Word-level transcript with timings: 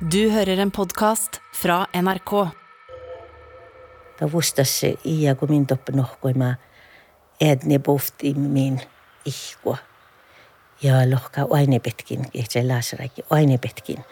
Du 0.00 0.28
hører 0.28 0.60
en 0.60 0.68
podkast 0.70 1.38
fra 1.56 1.86
NRK. 1.96 2.32
Ta 4.18 4.26
vustas 4.28 4.68
se 4.80 4.90
ia 5.08 5.32
kun 5.34 5.48
min 5.50 5.62
toppa 5.66 5.94
nohkoima 5.96 6.50
edni 7.40 7.78
bofti 7.78 8.34
min 8.34 8.76
ihkua. 9.24 9.78
Ja 10.82 11.00
lohka 11.10 11.46
ainepetkin, 11.50 12.30
kehtsä 12.30 12.68
laasarakin 12.68 13.24
ainepetkin. 13.30 14.04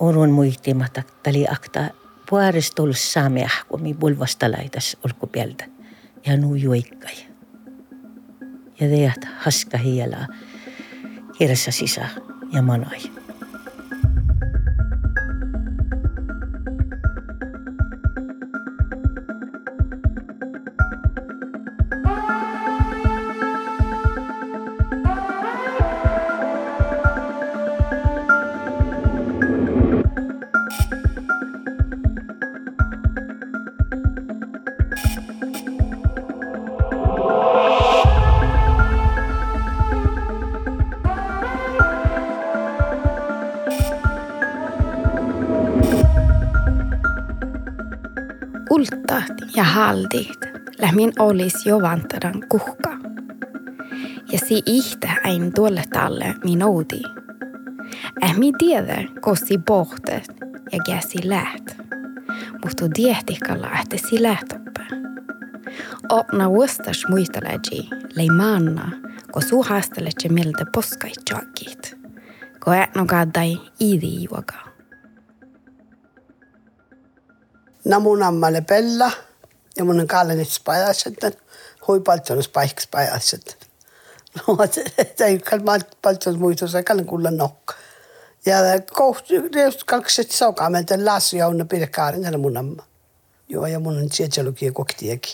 Orun 0.00 0.30
muistimata 0.30 1.02
tali 1.22 1.46
akta 1.50 1.90
puares 2.30 2.70
tullut 2.74 2.98
saamea, 2.98 3.50
kun 3.68 3.82
mi 3.82 3.94
bulvasta 3.94 4.50
laitas 4.50 4.96
olkupieltä. 5.04 5.64
Ja 6.26 6.36
nuu 6.36 6.54
juikkai. 6.54 7.16
Ja 8.80 8.88
teät 8.88 9.24
haska 9.38 9.78
hielaa 9.78 10.26
kirsa 11.38 11.70
sisä 11.70 12.08
ja 12.52 12.62
manai. 12.62 13.19
Haldit 49.80 50.40
lämmin 50.80 51.12
olis 51.18 51.66
jo 51.66 51.82
vantaran 51.82 52.44
kuhka. 52.48 52.90
Ja 54.32 54.38
si 54.38 54.62
ihtä 54.66 55.08
äin 55.24 55.52
tuolle 55.52 55.84
talle 55.92 56.34
min 56.44 56.62
oudi. 56.62 57.00
Ämi 58.30 58.52
tiedä 58.58 59.04
kossi 59.20 59.58
pohtet 59.58 60.24
ja 60.72 60.78
käsi 60.86 61.28
läht. 61.28 61.64
Mutta 62.64 62.88
tiehtikalla 62.94 63.66
ähtesi 63.66 64.22
lähtoppe. 64.22 64.86
Opna 66.08 66.50
vuostas 66.50 67.04
muisteleji 67.08 67.88
lei 68.16 68.28
manna, 68.30 68.90
ko 69.32 69.40
su 69.40 69.62
haasteletse 69.62 70.28
miltä 70.28 70.64
poskaitjoakit. 70.74 71.96
Ko 72.58 72.70
ätno 72.70 73.06
kaddai 73.06 73.60
iidi 73.80 74.24
juokaa. 74.24 74.68
Mun 78.00 78.22
ammalle 78.22 78.60
Bella 78.60 79.10
ja 79.76 79.84
mun 79.84 80.00
on 80.00 80.06
kallenits 80.06 80.60
pajasettan. 80.60 81.32
Hui 81.86 82.00
paltsonus 82.00 82.48
paiks 82.48 82.86
pajasettan. 82.86 83.56
No, 84.48 84.56
että 84.98 85.26
ei 85.26 85.38
kalma 85.38 85.72
paltsonus 86.02 86.40
muistossa 86.40 86.82
kallen 86.82 87.06
kulla 87.06 87.30
nokka. 87.30 87.74
Ja 88.46 88.56
kohti, 88.92 89.34
just 89.64 89.84
kaksi 89.84 90.22
saukaa 90.30 90.70
meiltä 90.70 91.04
lasu 91.04 91.36
ja 91.36 91.48
unna 91.48 91.64
pidä 91.64 91.86
kaarin 91.86 92.22
tänne 92.22 92.38
mun 92.38 92.56
amma. 92.56 92.82
Joo, 93.48 93.66
ja 93.66 93.80
mun 93.80 93.98
on 93.98 94.12
sietselukin 94.12 94.74
koktiekin. 94.74 95.32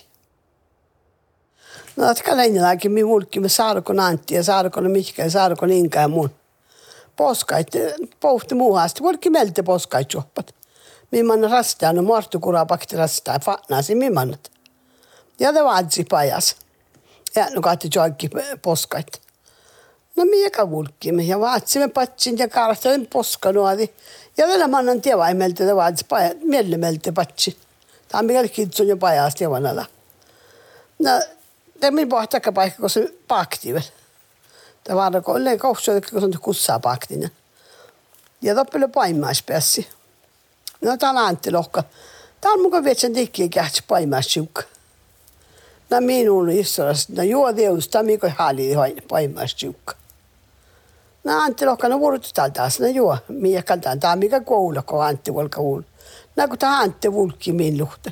No, 1.96 2.10
että 2.10 2.24
kallenilaakin 2.24 2.92
mi 2.92 3.04
mulkki 3.04 3.40
me 3.40 3.48
saarukon 3.48 4.00
Antti 4.00 4.34
ja 4.34 4.42
saarukon 4.42 4.90
Mihkä 4.90 5.24
ja 5.24 5.30
saarukon 5.30 5.70
Inka 5.70 6.00
ja 6.00 6.08
mun. 6.08 6.30
Poskait, 7.16 7.68
pohti 8.20 8.54
muuhasti, 8.54 9.02
mulkki 9.02 9.30
meiltä 9.30 9.62
poskait 9.62 10.12
juoppat. 10.12 10.55
Mimman 11.10 11.50
rastaa, 11.50 11.92
no 11.92 12.02
mortu 12.02 12.40
kura 12.40 12.66
pakti 12.66 12.96
rastaa, 12.96 13.38
fatnaasi 13.38 13.94
mimmannat. 13.94 14.50
Ja 15.38 15.52
te 15.52 15.64
vaadsi 15.64 16.04
pajas. 16.04 16.56
Ja 17.34 17.46
no 17.50 17.60
kahti 17.60 17.88
joikki 17.94 18.30
poskait. 18.62 19.20
No 20.16 20.24
mieka 20.24 20.66
kulkimme 20.66 21.22
ja 21.22 21.40
vaatsimme 21.40 21.88
patsin 21.88 22.38
ja 22.38 22.48
kaarastelin 22.48 23.06
poskanuadi. 23.06 23.88
Ja 24.36 24.46
vielä 24.46 24.68
mä 24.68 24.78
annan 24.78 25.00
tievaimelta 25.00 25.64
te 25.64 25.76
vaadsi 25.76 26.04
pajas, 26.08 26.32
miellemeltä 26.42 27.12
patsi. 27.12 27.56
Tämä 28.08 28.18
on 28.18 28.24
mikä 28.24 28.48
kitsun 28.48 28.88
jo 28.88 28.96
pajas 28.96 29.34
tievanalla. 29.34 29.86
No, 30.98 31.10
te 31.80 31.90
min 31.90 32.08
pohtakka 32.08 32.52
paikka, 32.52 32.80
kun 32.80 32.90
se 32.90 33.14
pakti 33.28 33.72
vielä. 33.72 33.86
Tämä 34.84 35.10
oli 35.26 35.58
kohdassa, 35.58 35.92
kun 36.10 36.20
se 36.20 36.26
on 36.26 36.32
kussaa 36.40 36.80
paktinen. 36.80 37.30
Ja 38.42 38.54
toppille 38.54 38.88
paimaispääsi. 38.88 39.88
No 40.80 40.96
tää 40.96 41.10
on 41.10 41.18
Antti 41.18 41.52
Lohka. 41.52 41.84
Tää 42.40 42.52
on 42.52 42.62
mukaan 42.62 42.84
vietsän 42.84 43.12
tikkiä 43.12 43.48
kähtsä 43.48 43.82
paimassiukka. 43.88 44.62
No 45.90 46.00
minun 46.00 46.50
isoras, 46.50 47.08
no 47.08 47.22
juo 47.22 47.52
teus, 47.52 47.88
tämä 47.88 48.02
mikä 48.02 48.32
hali 48.38 48.72
paimassiukka. 49.08 49.94
No 51.24 51.38
Antti 51.38 51.66
Lohka, 51.66 51.88
no 51.88 52.00
vuorot 52.00 52.30
täällä 52.34 52.52
taas, 52.52 52.80
no 52.80 52.86
juo. 52.86 53.18
Mie 53.28 53.62
kantaan, 53.62 54.00
tää 54.00 54.16
mikä 54.16 54.40
koulu, 54.40 54.82
kun 54.86 55.04
Antti 55.04 55.34
volka 55.34 55.60
huul. 55.60 55.82
No 56.36 56.48
kun 56.48 56.58
tää 56.58 56.78
Antti 56.78 57.12
vulkki 57.12 57.52
min 57.52 57.78
luhta. 57.78 58.10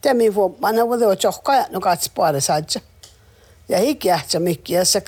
Tämä 0.00 0.14
min 0.14 0.34
vuo, 0.34 0.56
mä 0.60 0.72
no 0.72 0.86
vuodo 0.86 1.16
tjohkaa, 1.16 1.64
no 1.70 1.80
katsi 1.80 2.10
paare 2.14 2.40
saadja. 2.40 2.80
Ja 3.68 3.78
hikki 3.78 4.12
ähtsä 4.12 4.40
mikki, 4.40 4.72
ja 4.72 4.84
se 4.84 5.02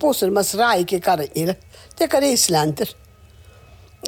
pusselmas 0.00 0.54
raiki 0.54 1.00
karille. 1.00 1.56
Teka 1.96 2.18
Islanter 2.22 2.86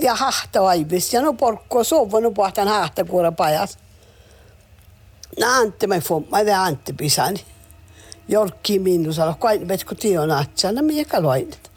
ja 0.00 0.14
hahta 0.14 0.62
vaibis. 0.62 1.12
Ja 1.12 1.22
no 1.22 1.32
porkko 1.32 1.84
sova 1.84 2.20
no 2.20 2.30
pohtan 2.30 2.68
hahta 2.68 3.04
kuura 3.04 3.32
pajas. 3.32 3.78
No 5.40 5.46
Antti 5.46 5.86
me 5.86 6.00
fomma 6.00 6.40
ja 6.40 6.62
Antti 6.62 6.92
pisani. 6.92 7.40
Jorkki 8.28 8.78
minun 8.78 9.14
salo, 9.14 9.34
kai 9.34 9.68
vetku 9.68 9.94
tio 9.94 10.26
natsa, 10.26 10.72
no 10.72 10.82
mikä 10.82 11.22
loinit. 11.22 11.70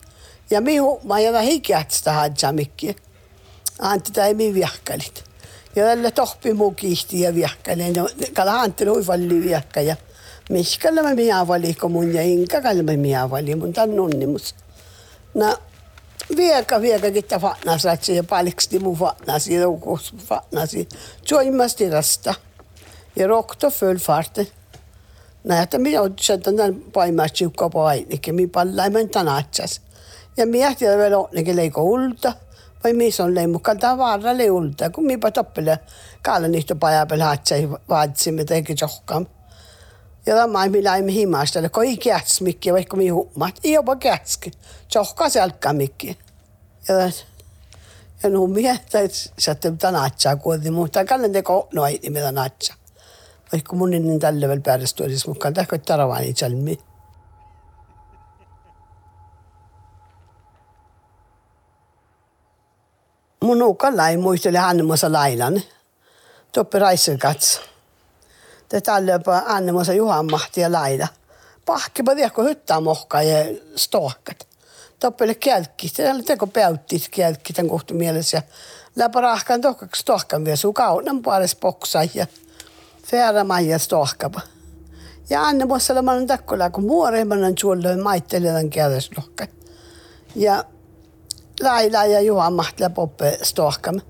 Ja 0.50 0.62
mihu, 0.62 1.00
mä 1.04 1.20
jätä 1.20 1.42
hikiätstä 1.42 2.14
hadja 2.14 2.52
mikki. 2.52 2.96
Antti 3.80 4.12
tai 4.12 4.34
mi 4.34 4.54
viahkalit. 4.54 5.24
Ja 5.76 5.86
tällä 5.86 6.12
tohpi 6.12 6.54
muu 6.54 6.72
kiihti 6.72 7.22
ja 7.22 7.36
viahkali. 7.36 7.94
No, 7.94 8.10
kala 8.34 8.62
Antti 8.62 8.86
nui 8.86 9.08
valli 9.08 9.44
viahka 9.44 9.82
ja 9.82 9.96
Mihkällä 10.52 11.04
mä 11.04 11.16
minä 11.16 11.48
valiko 11.48 11.90
mun 11.90 12.14
ja 12.14 12.22
Inka 12.22 12.62
kalma 12.62 12.92
minä 12.98 13.30
vali 13.30 13.56
mun 13.56 13.74
tän 13.74 13.96
nunnimus. 13.96 14.56
No, 15.34 15.58
vieka 16.38 16.82
vieka 16.82 17.12
kita 17.12 17.40
fatnasi 17.40 18.16
ja 18.16 18.24
paliksti 18.24 18.80
mu 18.80 18.96
fatnasi 18.96 19.54
ja 19.54 19.68
kus 19.80 20.16
fatnasi. 20.18 20.88
Joimasti 21.32 21.90
rasta. 21.90 22.34
Ja 23.16 23.28
rokto 23.28 23.70
föll 23.70 23.98
farten. 23.98 24.48
Näitä 25.44 25.78
minä 25.78 26.02
otsan 26.02 26.42
tämän 26.42 26.76
paimasti 26.94 27.44
jukka 27.44 27.70
painikin, 27.70 28.36
mi 28.36 28.48
pallaimen 28.48 29.10
tanatsas. 29.10 29.82
Ja 30.38 30.46
miehti 30.48 30.86
vielä 30.86 31.18
onnekin 31.18 31.56
leiko 31.56 31.84
ulta. 31.84 32.34
Vai 32.84 32.94
missä 32.94 33.24
on 33.24 33.36
leimukka 33.36 33.76
tavara 33.76 34.38
leulta, 34.38 34.90
kun 34.90 35.06
mipa 35.06 35.32
toppele 35.32 35.80
kaala 36.22 36.48
niistä 36.48 36.76
pajapel 36.76 37.22
hatsai 37.22 37.70
vaatsimme 37.90 38.46
teikin 38.46 38.78
johkam. 38.82 39.26
Tämä 40.26 40.64
ei 40.64 40.70
millään 40.70 41.08
himasta, 41.08 41.70
kun 41.70 41.84
ei 41.84 41.98
käts 41.98 42.42
mikki, 42.42 42.74
vaikka 42.74 42.98
mi 42.98 43.10
hummat. 43.10 43.56
Ei 43.64 43.74
jopa 43.74 43.96
kätski. 43.96 44.52
Johka 44.96 45.30
selkkä 45.30 45.74
mikki. 45.74 46.18
Ja, 46.88 46.96
ja 48.24 48.30
nu 48.30 48.48
miestä, 48.48 49.00
että 49.52 49.72
mitä 49.72 49.92
natsaa 49.92 50.36
kuitenkin, 50.36 50.74
mutta 50.74 51.06
kallen 51.06 51.32
teko 51.32 51.68
noin, 51.74 52.00
mitä 52.10 52.32
natsaa. 52.32 52.76
Vaikka 53.52 53.76
mun 53.76 53.90
niin 53.90 54.20
tällä 54.20 54.48
vielä 54.48 54.62
päädessä 54.62 55.06
siis 55.08 55.28
mukaan, 55.28 55.54
tähkö 55.54 55.78
taravani 55.78 56.34
chalmi. 56.34 56.80
Mun 63.44 63.64
uka 63.64 63.98
lai 63.98 64.18
muisteli 64.18 64.58
Annemassa 64.58 65.12
Lailan. 65.12 65.62
Toppi. 66.52 66.78
Tätä 68.72 68.92
tällä 68.92 69.20
Annemassa 69.46 69.94
Juhan 69.94 70.32
Mahti 70.32 70.62
ja 70.62 70.72
Laila. 70.72 71.08
Pahkipa 71.66 72.16
tiedätkö 72.16 72.44
hyttää 72.44 72.80
mohkaa 72.80 73.24
ja 73.24 73.58
stohkat. 73.76 74.48
Toppele 75.00 75.36
kälkki. 75.36 75.90
Täällä 75.90 76.24
teko 76.24 76.48
päyttit 76.48 77.10
kälkki 77.16 77.54
tämän 77.54 77.70
kohtu 77.70 77.94
mielessä. 77.94 78.38
Ja 78.38 78.44
läpä 78.96 79.22
rahkan 79.22 79.62
tohkaksi 79.62 80.06
tohkan 80.06 80.46
vielä. 80.46 80.56
Sun 80.56 80.74
kaunan 80.74 81.22
puolesta 81.22 81.60
boksaa 81.60 82.04
ja 82.14 82.28
färra 83.12 83.44
maija 83.44 83.80
stohkapa. 83.80 84.42
Ja 85.30 85.44
Anne 85.44 85.66
muassa 85.66 86.02
mä 86.02 86.12
olen 86.12 86.28
takkola, 86.28 86.70
kun 86.70 86.84
muoremman 86.84 87.54
suolloin 87.60 88.04
maittelevan 88.04 88.70
käydäslohka. 88.70 89.48
Ja 90.36 90.64
Laila 91.62 92.06
ja 92.06 92.22
Juha 92.22 92.50
Mahtla 92.50 92.90
Poppe 92.90 93.40
stohkam. 93.44 94.02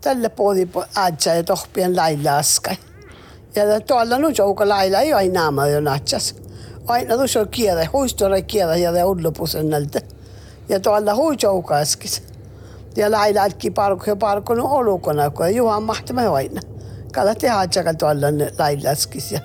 Tälle 0.00 0.28
puoli 0.28 0.68
adja 0.94 1.34
ja 1.34 1.44
tohpien 1.44 1.96
Laila 1.96 2.36
askai. 2.36 2.76
Ja 3.54 3.80
tuolla 3.80 4.16
jouko 4.38 4.68
Laila 4.68 5.00
ei 5.00 5.12
aina 5.12 5.40
naama 5.40 5.66
jo 5.66 5.80
natsas. 5.80 6.34
Aina 6.86 7.14
tu 7.14 7.38
on 7.40 7.48
kielä, 7.48 7.86
huistora 7.92 8.42
kielä 8.42 8.76
ja 8.76 9.06
ullopusen 9.06 9.70
nältä. 9.70 10.00
Ja 10.68 10.80
tuolla 10.80 11.14
hui 11.14 11.36
jouko 11.42 11.74
askis. 11.74 12.22
Ja 12.96 13.10
lailla 13.10 13.42
alki 13.42 13.70
parku 13.70 14.04
ja 14.06 14.16
parku 14.16 14.54
no 14.54 14.64
olukona, 14.64 15.30
kun 15.30 15.54
Juhan 15.54 15.82
mahti 15.82 16.12
me 16.12 16.24
hoina. 16.24 16.60
Kala 17.12 17.34
te 17.34 17.48
haatsakan 17.48 17.96
tuolla 17.96 18.26
laillaskis 18.58 19.32
ja 19.32 19.40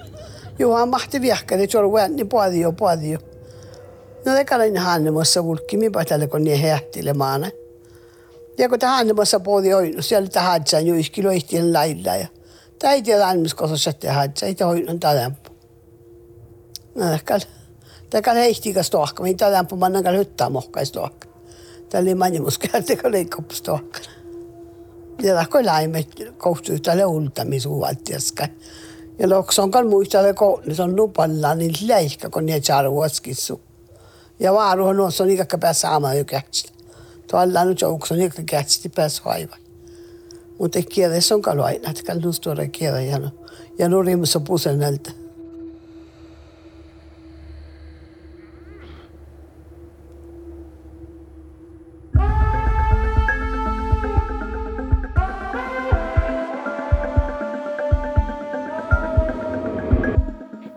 Juhan 0.59 0.89
mahti 0.89 1.21
viehkäli, 1.21 1.67
oli 1.77 1.93
väänni 1.93 2.23
puodio 2.25 2.71
puodio. 2.71 3.19
No 4.25 4.33
te 4.33 4.45
kalin 4.45 4.77
hannemassa 4.77 5.41
kulki, 5.41 5.77
minä 5.77 6.05
tällä 6.05 6.27
kun 6.27 6.43
niin 6.43 6.59
hehtille 6.59 7.13
maana. 7.13 7.49
Ja 8.57 8.69
kun 8.69 8.79
te 8.79 8.85
hannemassa 8.85 9.39
puodi 9.39 9.69
hoinu, 9.69 10.01
siellä 10.01 10.27
te 10.29 10.39
haatsaan 10.39 10.87
jo 10.87 10.95
iskilo 10.95 11.29
ihtien 11.29 11.73
lailla 11.73 12.15
ja 12.15 12.27
Tämä 12.79 12.93
ei 12.93 13.01
tiedä 13.01 13.27
aina, 13.27 13.41
missä 13.41 13.57
kohdassa 13.57 13.93
te 13.93 14.09
haatsa, 14.09 14.45
ei 14.45 14.55
te 14.55 14.63
hoinut 14.63 14.99
tälämpö. 14.99 15.49
No, 16.95 17.05
kal 18.23 18.35
heistikas 18.35 18.89
tohka, 18.89 19.23
mihin 19.23 19.37
tälämpö 19.37 19.75
mannan 19.75 20.03
kal 20.03 20.17
hyttää 20.17 20.49
mohkais 20.49 20.91
tohka. 20.91 21.27
Tällä 21.89 22.09
ei 22.09 22.15
manimus 22.15 22.57
käydä, 22.57 22.95
kun 23.01 23.11
leikkaus 23.11 23.61
tohka. 23.61 23.99
Ja 25.21 25.35
tahkoi 25.35 25.63
laimet 25.63 26.07
kohtuu 26.37 26.79
tälle 26.79 27.05
ultamisuvaltiaska. 27.05 28.47
Ja 29.19 29.29
lokson 29.29 29.71
kal 29.71 29.87
muistalle 29.87 30.33
koulussa 30.33 30.67
niin 30.67 30.81
on 30.81 30.95
nupalla 30.95 31.55
niin 31.55 31.73
läihkä, 31.87 32.29
kun 32.29 32.45
ne 32.45 32.61
saa 32.63 32.91
vuoskissu. 32.91 33.61
Ja 34.39 34.53
vaaru 34.53 34.87
on 34.87 34.97
noissa 34.97 35.23
on 35.23 35.29
ikkä 35.29 35.57
päässä 35.57 35.81
saamaan 35.81 36.17
jo 36.17 36.25
kätstä. 36.25 36.71
Tuolla 37.31 37.61
on 37.61 37.75
joukson 37.81 38.21
ikkä 38.21 38.43
kätsti 38.45 38.89
päässä 38.89 39.23
vaivan. 39.25 39.66
Mutta 40.59 40.79
kielessä 40.89 41.35
on 41.35 41.41
kalu 41.41 41.61
aina, 41.61 41.89
että 41.89 42.03
kalu 42.03 42.41
tuoda 42.41 42.67
kielä 42.67 43.01
ja 43.01 43.19
no, 43.19 43.29
ja 43.79 43.89
no 43.89 44.01
rimussa 44.01 44.39
pusen 44.39 44.79
näiltä. 44.79 45.11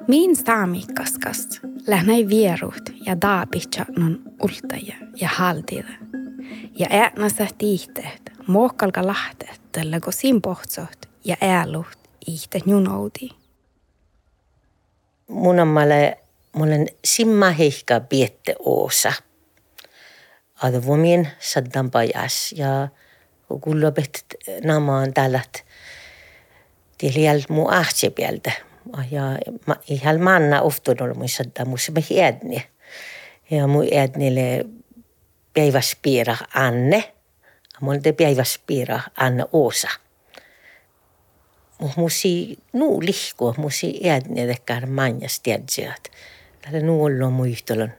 Min 0.08 0.36
saamikkaskas 0.36 1.48
lähnäi 1.86 2.28
vierut 2.28 2.90
ja 3.06 3.20
daapitsanon 3.20 4.18
ultaja 4.42 4.94
ja 5.20 5.28
haldida. 5.34 5.88
Ja 6.78 6.86
äänässä 6.90 7.46
tiihteet, 7.58 8.32
muokkalka 8.46 9.06
lahteet, 9.06 9.59
tällä 9.72 10.00
sin 10.11 10.43
pohtsot 10.43 11.08
ja 11.25 11.37
ääluht 11.40 11.99
ihte 12.26 12.61
junouti. 12.67 13.28
Mun 15.28 15.61
on 15.61 15.69
malle, 15.69 16.19
mulle 16.52 16.87
simma 17.05 17.50
heikka 17.50 18.00
piette 18.00 18.56
oosa. 18.58 19.12
Advomien 20.62 21.28
saddan 21.38 21.90
pajas 21.90 22.52
ja 22.52 22.88
kullopet 23.61 24.25
namaan 24.64 25.14
tällät. 25.14 25.64
Tieliäl 26.99 27.40
mu 27.49 27.66
pieltä 28.14 28.52
ja 29.11 29.23
ma, 29.66 29.76
ihan 29.88 30.20
manna 30.20 30.61
oftunut 30.61 31.16
muissa 31.16 31.44
tämmöisiä 31.55 31.94
me 31.94 32.05
hiedni. 32.11 32.66
Ja 33.50 33.66
mun 33.66 33.84
hiednille 33.84 34.66
päiväspiira 35.55 36.37
Anne. 36.55 37.12
Mun 37.80 38.02
te 38.02 38.12
päiväspiira 38.12 39.00
Anne 39.16 39.44
Oosa. 39.52 39.88
Mutta 41.78 42.00
musi 42.00 42.58
nuu 42.72 43.00
lihko, 43.02 43.54
musi 43.56 44.00
hiedni 44.02 44.46
tekkään 44.46 44.88
manjas 44.88 45.40
tiedsiät. 45.40 46.10
Tällä 46.62 46.80
nuu 46.80 47.04
ollu 47.04 47.30
muistelun. 47.30 47.90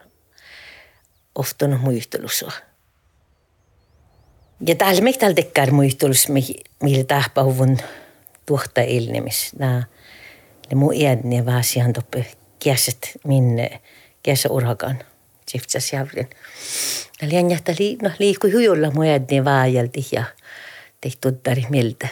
Oftunut 1.35 1.81
muistelusua. 1.81 2.51
Ja 4.65 4.75
täällä 4.75 5.01
me 5.01 5.13
täällä 5.13 5.35
tekkään 5.35 5.73
muistelus, 5.73 6.27
millä 6.83 7.03
tahpahuvun 7.03 7.77
tuohta 8.45 8.81
ilnemis. 8.81 9.51
Nää 9.59 9.83
ne 10.69 10.75
mu 10.75 10.91
iädni 10.91 11.45
vaasian 11.45 11.93
toppe 11.93 12.25
kiäset 12.59 13.11
minne 13.27 13.81
kiäsä 14.23 14.49
urhakan 14.49 14.99
javlin. 15.93 16.29
Ja 17.21 17.29
lienjähtä 17.29 17.75
li, 17.79 17.97
no, 18.01 18.11
liikkui 18.19 18.51
hujolla 18.51 18.91
mu 18.91 19.03
iädni 19.03 19.45
vaajalti 19.45 20.07
ja 20.11 20.23
tehti 21.01 21.17
tuttari 21.21 21.65
miltä. 21.69 22.07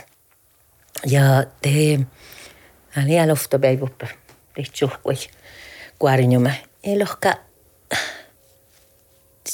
Ja 1.05 1.43
te 1.61 1.99
liian 3.05 3.31
ofta 3.31 3.59
päivuppe 3.59 4.09
tehti 4.55 4.77
suhkui 4.77 5.15
kuarinjumme. 5.99 6.63
Ei 6.83 6.99
lohka 6.99 7.33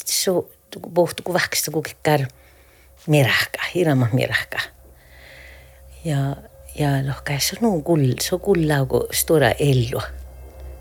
so 0.04 0.50
puhtu 0.94 1.22
kun 1.22 1.34
vähkistä 1.34 1.70
kun 1.70 1.82
käy 2.02 2.26
mirahka, 3.06 3.58
hirama 3.74 4.08
mirahka. 4.12 4.58
Ja 6.04 6.36
ja 6.78 6.88
lohka 7.08 7.38
se 7.38 7.56
on 7.62 7.82
kull, 7.82 8.12
se 8.20 8.34
on 8.34 8.40
kullauko 8.40 9.06
stora 9.12 9.50
ello. 9.50 10.02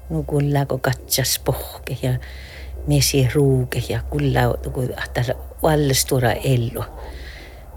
No 0.10 0.24
kullauko 0.24 0.78
katsas 0.78 1.40
pohke 1.40 1.98
ja 2.02 2.14
miesi 2.88 3.30
ruukes 3.34 3.90
ja 3.90 4.04
kulla 4.10 4.40
hasta 4.98 5.22
valstura 5.64 6.32
ellu 6.32 6.84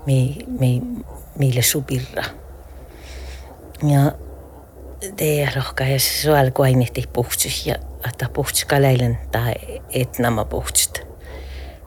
mi, 0.08 0.36
mi, 0.58 0.82
mille 1.38 1.62
supirra. 1.62 2.24
Ja 3.82 4.12
teie 5.16 5.48
rohka 5.56 5.84
ja 5.84 6.00
soal 6.00 6.50
koinihti 6.50 7.04
puhtus 7.12 7.66
ja 7.66 7.74
ta 8.18 8.28
puhtus 8.32 8.64
ka 8.64 8.82
läilen 8.82 9.18
ta 9.32 9.38
etnama 9.90 10.44
puhtust. 10.44 10.98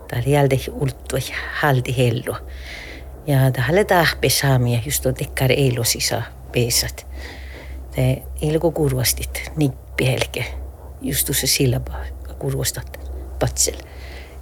Ta 0.07 0.15
oli 0.15 0.31
jälde 0.31 0.59
ultu 0.71 1.15
ja 1.15 1.35
haldi 1.61 1.95
ellu. 1.97 2.35
Ja 3.27 3.51
ta 3.51 3.63
oli 3.71 3.85
tahpe 3.85 4.29
saamia 4.29 4.79
just 4.85 5.05
on 5.05 5.13
tekkar 5.13 5.51
elu 5.51 5.83
sisa 5.83 6.21
peesat. 6.51 7.05
Te 7.95 8.23
ilgu 8.41 8.71
kurvastit 8.71 9.51
nippi 9.55 10.07
helke. 10.07 10.45
Just 11.01 11.29
se 11.33 11.47
sillä 11.47 11.81
kurvastat. 12.39 13.00
Patsel. 13.41 13.75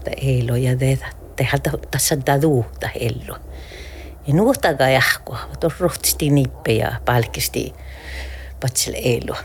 Ta 0.03 0.11
eilo 0.21 0.55
ja 0.55 0.77
te 0.77 0.99
tehdään 1.35 1.61
tässä 1.91 2.17
taduuta 2.17 2.89
ello. 2.99 3.37
Ja 4.27 4.33
nuotaga 4.33 4.89
jahko, 4.89 5.37
to 5.59 5.71
rohtisti 5.79 6.29
nippe 6.29 6.71
ja 6.71 6.91
palkisti 7.05 7.73
patsel 8.59 8.93
eilo. 8.97 9.35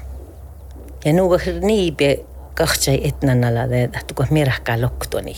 Ja 1.05 1.13
nuo 1.13 1.39
niipe 1.61 2.25
kahtsai 2.55 3.01
etnanala, 3.09 3.61
että 3.95 4.15
kun 4.15 4.27
merahkaa 4.31 4.81
loktoni. 4.81 5.37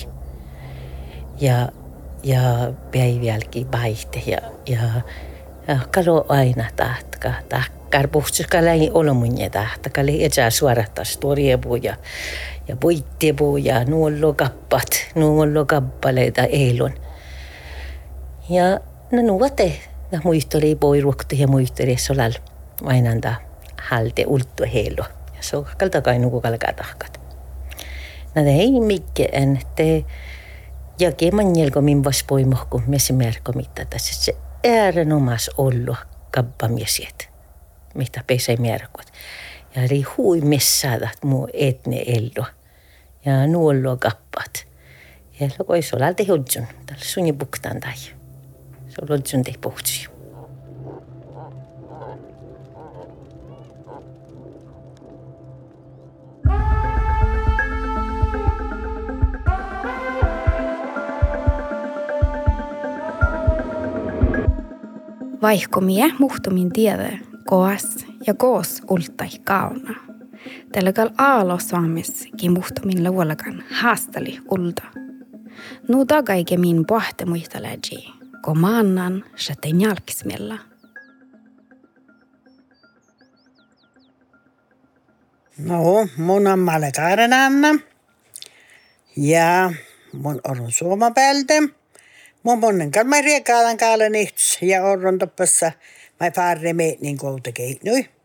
Ja 1.41 1.69
ja 2.27 2.73
päivälki 2.93 3.67
vaihte 3.73 4.23
ja, 4.27 4.39
ja, 4.67 4.81
ja 5.69 5.79
kalo 5.95 6.27
aina 6.29 6.65
tahtka. 6.77 7.33
Tahkar 7.49 8.09
puhtsuska 8.09 8.65
lähi 8.65 8.91
olomunje 8.95 9.51
tahtka. 9.51 9.91
Kali 9.91 10.25
etsää 10.25 10.51
suorattas 10.51 11.17
torjepuu 11.17 11.77
ja, 12.69 12.73
ja 12.73 12.77
puittepuu 12.77 13.57
ja 13.57 13.85
nuollo 13.85 14.33
kappat, 14.33 14.89
nuollo 15.15 15.65
kappaleita 15.65 16.43
eilon. 16.43 16.93
Ja 18.49 18.81
no 19.13 19.23
nuote, 19.23 19.81
ja 20.13 20.21
muistoli 20.25 20.75
poiruokti 20.75 21.41
ja 21.41 21.49
muistoli 21.49 21.97
solal 21.97 22.33
ainanda 22.85 23.35
halte 23.91 24.25
ulttu 24.27 24.65
heilo. 24.73 25.05
Ja 25.37 25.43
se 25.43 25.57
on 25.57 25.67
kalta 25.79 26.03
kai 26.03 26.19
nuku 26.19 26.41
kalkaa 26.41 26.73
tahkat. 26.73 27.21
Nade 28.35 28.51
ei 28.51 28.81
mikke 28.81 29.29
en 29.33 29.59
te 29.77 30.05
ja 30.99 31.13
kemanjelko 31.13 31.81
min 31.81 32.05
vas 32.05 32.25
poimohku 32.25 32.83
mesimerko 32.87 33.53
mitä 33.53 33.85
tässä 33.85 34.15
se 34.15 34.37
äärenomas 34.65 35.51
ollu 35.57 35.97
kappamiesiet, 36.31 37.31
mitä 37.95 38.25
pesä 38.27 38.53
merkot. 38.59 39.07
Ja 39.77 39.87
ri 39.87 40.03
hui 40.03 40.41
messadat 40.41 41.25
muu 41.25 41.49
etne 41.53 42.05
ello. 42.07 42.47
ja 43.27 43.47
nuollo 43.47 43.97
kappad. 43.97 44.67
Ja 45.41 45.49
luego 45.59 45.75
eso, 45.75 45.99
la 45.99 46.15
tehodzun, 46.15 46.67
tal 46.87 46.99
suni 46.99 47.33
buktan 47.33 47.81
tai. 47.81 47.99
Solo 48.89 49.19
dzun 49.19 49.43
te 49.45 49.55
puhtsi. 49.61 50.09
Vaihkomie 65.43 66.13
muhtumin 66.19 66.73
tiede 66.73 67.19
koas 67.47 68.07
ja 68.27 68.35
koos 68.35 68.83
ultai 68.89 69.31
kauna. 69.45 70.06
Telekal 70.73 71.11
aalo 71.19 71.59
saamiskin 71.59 72.53
muhtumin 72.53 73.05
luolakan 73.05 73.65
haastali 73.71 74.39
ulta. 74.51 74.83
Tagaike 76.09 76.57
min 76.57 76.87
pohte 76.87 77.25
muistaleji, 77.25 78.13
ko 78.43 78.55
maannan 78.55 79.25
säten 79.37 79.81
jalkismella. 79.81 80.59
No, 85.59 86.09
mun 86.17 86.47
on 86.47 86.59
Male 86.59 86.93
Kaarenanna 86.97 87.69
ja 89.17 89.73
mun 90.13 90.41
on 90.45 90.73
Suoma 90.73 91.11
päältä. 91.11 91.55
Mun 92.43 92.59
monen 92.59 92.91
kanssa 92.91 93.09
mä 93.09 93.21
riekaalan 93.21 93.77
kaalan 93.77 94.13
ja 94.63 94.85
orron 94.85 95.19
toppassa. 95.19 95.73
Mä 96.21 96.31
parre 96.31 96.73
me 96.73 96.97
niin 97.01 97.19
koulta 97.19 97.53
keinui. 97.53 98.16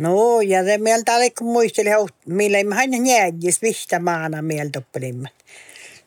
No, 0.00 0.40
ja 0.40 0.64
se 0.64 0.78
mieltä 0.78 1.14
oli, 1.14 1.30
kun 1.30 1.46
muisteli, 1.46 1.90
millä 2.26 2.64
mä 2.64 2.74
aina 2.74 2.96
jäädjis 3.10 3.62
vihtä 3.62 3.98
maana 3.98 4.42
mieltä 4.42 4.80
toppelimmat. 4.80 5.32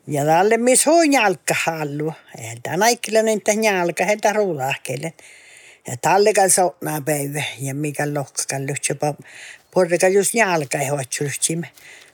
Ja 0.08 0.26
tälle 0.26 0.58
missä 0.58 0.92
hui 0.92 1.12
jalka 1.12 1.56
hallu. 1.64 2.14
Eltä 2.52 2.78
naikkilla 2.78 3.22
niitä 3.22 3.52
jalka, 3.52 4.06
heitä 4.06 4.34
ruulahkellen. 4.34 5.14
Ja 5.88 5.98
talle 6.02 6.34
kanssa 6.34 6.64
otnaa 6.64 7.02
päivä. 7.02 7.44
Ja 7.60 7.76
mikä 7.76 8.14
lohkakan 8.14 8.68
lyhtsä, 8.68 8.96
porrika 9.72 10.08
just 10.08 10.34
jalka 10.34 10.78
ei 10.78 10.88
hoitsulhtsimme. 10.88 11.68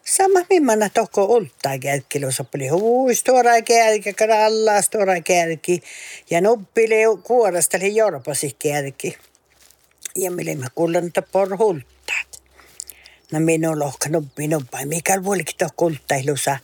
Sama 0.06 0.40
mimmana 0.50 0.90
toko 0.90 1.26
ultaa 1.26 1.80
kälkkilo 1.80 2.32
soppeli 2.32 2.68
hui 2.68 3.16
stora 3.16 3.62
kälki, 3.62 4.14
kralla 4.14 4.82
stora 4.82 5.22
kälki. 5.22 5.82
Ja 6.30 6.42
nuppile 6.42 6.96
kuorasteli 7.24 7.96
jorpasi 7.96 8.56
kälki. 8.64 9.18
Ja 10.18 10.32
mille 10.32 10.56
mä 10.56 10.68
kuulen, 10.76 11.08
että 11.08 11.22
por 11.22 11.58
hultaat. 11.58 12.44
No 13.32 13.40
minun 13.40 13.80
lohka 13.80 14.10
nuppi 14.10 14.48
nuppai, 14.48 14.86
mikä 14.86 15.24
vuolikin 15.24 15.56
tuo 15.58 15.68
kulttailusa. 15.76 16.58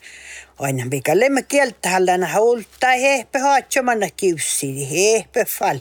Aina 0.60 0.86
mikä 0.86 1.19
lemme 1.19 1.43
kieltä 1.43 1.89
hallana 1.89 2.39
hultaa, 2.39 2.91
hehpe 2.91 3.39
haatsomanna 3.39 4.10
kiussini, 4.17 4.91
hehpe 4.91 5.45
fall. 5.45 5.79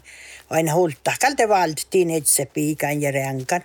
Aina 0.51 0.75
hultaa, 0.75 1.15
kalte 1.21 1.49
valttiin 1.49 2.11
etse 2.11 2.47
piikan 2.47 3.03
ja 3.03 3.11
renkan. 3.11 3.63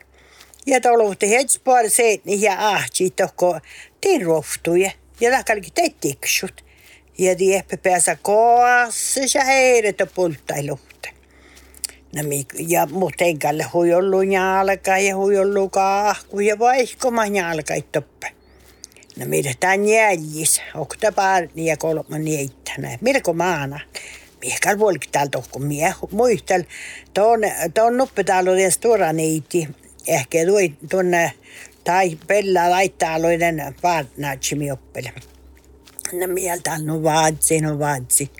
Ja 0.65 0.81
toluhti 0.81 1.29
hets 1.29 1.59
par 1.59 1.89
seetni 1.89 2.41
ja 2.41 2.69
ahti 2.69 3.09
toko 3.09 3.59
tiin 4.01 4.25
rohtuje. 4.25 4.93
Ja 5.19 5.31
takalki 5.31 5.71
teit 5.71 5.99
tiksut. 5.99 6.65
Ja 7.17 7.35
tiehpe 7.35 7.77
pääsä 7.77 8.17
koassa 8.21 9.19
ja 9.35 9.43
heiret 9.43 9.97
pulttailuhte. 10.15 11.16
No, 12.15 12.21
ja 12.67 12.85
muuten 12.85 13.39
kalle 13.39 13.63
hui 13.73 13.93
ollut 13.93 14.31
jalka 14.31 14.97
ja 14.97 15.15
hui 15.15 15.37
ollut 15.37 15.71
kahku 15.71 16.39
ja 16.39 16.59
vaihkoma 16.59 17.25
jalka 17.25 17.73
toppe. 17.91 18.31
No 19.19 19.25
mitä 19.25 19.49
tämän 19.59 19.87
jäljis, 19.87 20.61
okta 20.75 21.11
parni 21.11 21.65
ja 21.65 21.77
kolma 21.77 22.17
niittänä. 22.17 22.97
Milko 23.01 23.33
maana? 23.33 23.79
Miekal 24.41 24.79
vuolikin 24.79 25.11
täällä 25.11 25.29
tohko 25.29 25.59
mie 25.59 25.93
muistel. 26.11 26.63
Tuon, 27.13 27.39
tuon 27.73 27.97
nuppetalouden 27.97 28.71
stora 28.71 29.13
niitti. 29.13 29.67
Ehkä 30.07 30.37
tuonne 30.89 31.31
tai 31.83 32.17
pella 32.27 32.69
laittaa 32.69 33.13
aloiden 33.13 33.75
partnatsimi 33.81 34.71
oppele. 34.71 35.13
No 36.13 36.27
mieltä 36.27 36.77
no 36.77 37.03
vaatsi, 37.03 37.61
no 37.61 37.79
vaatsi. 37.79 38.31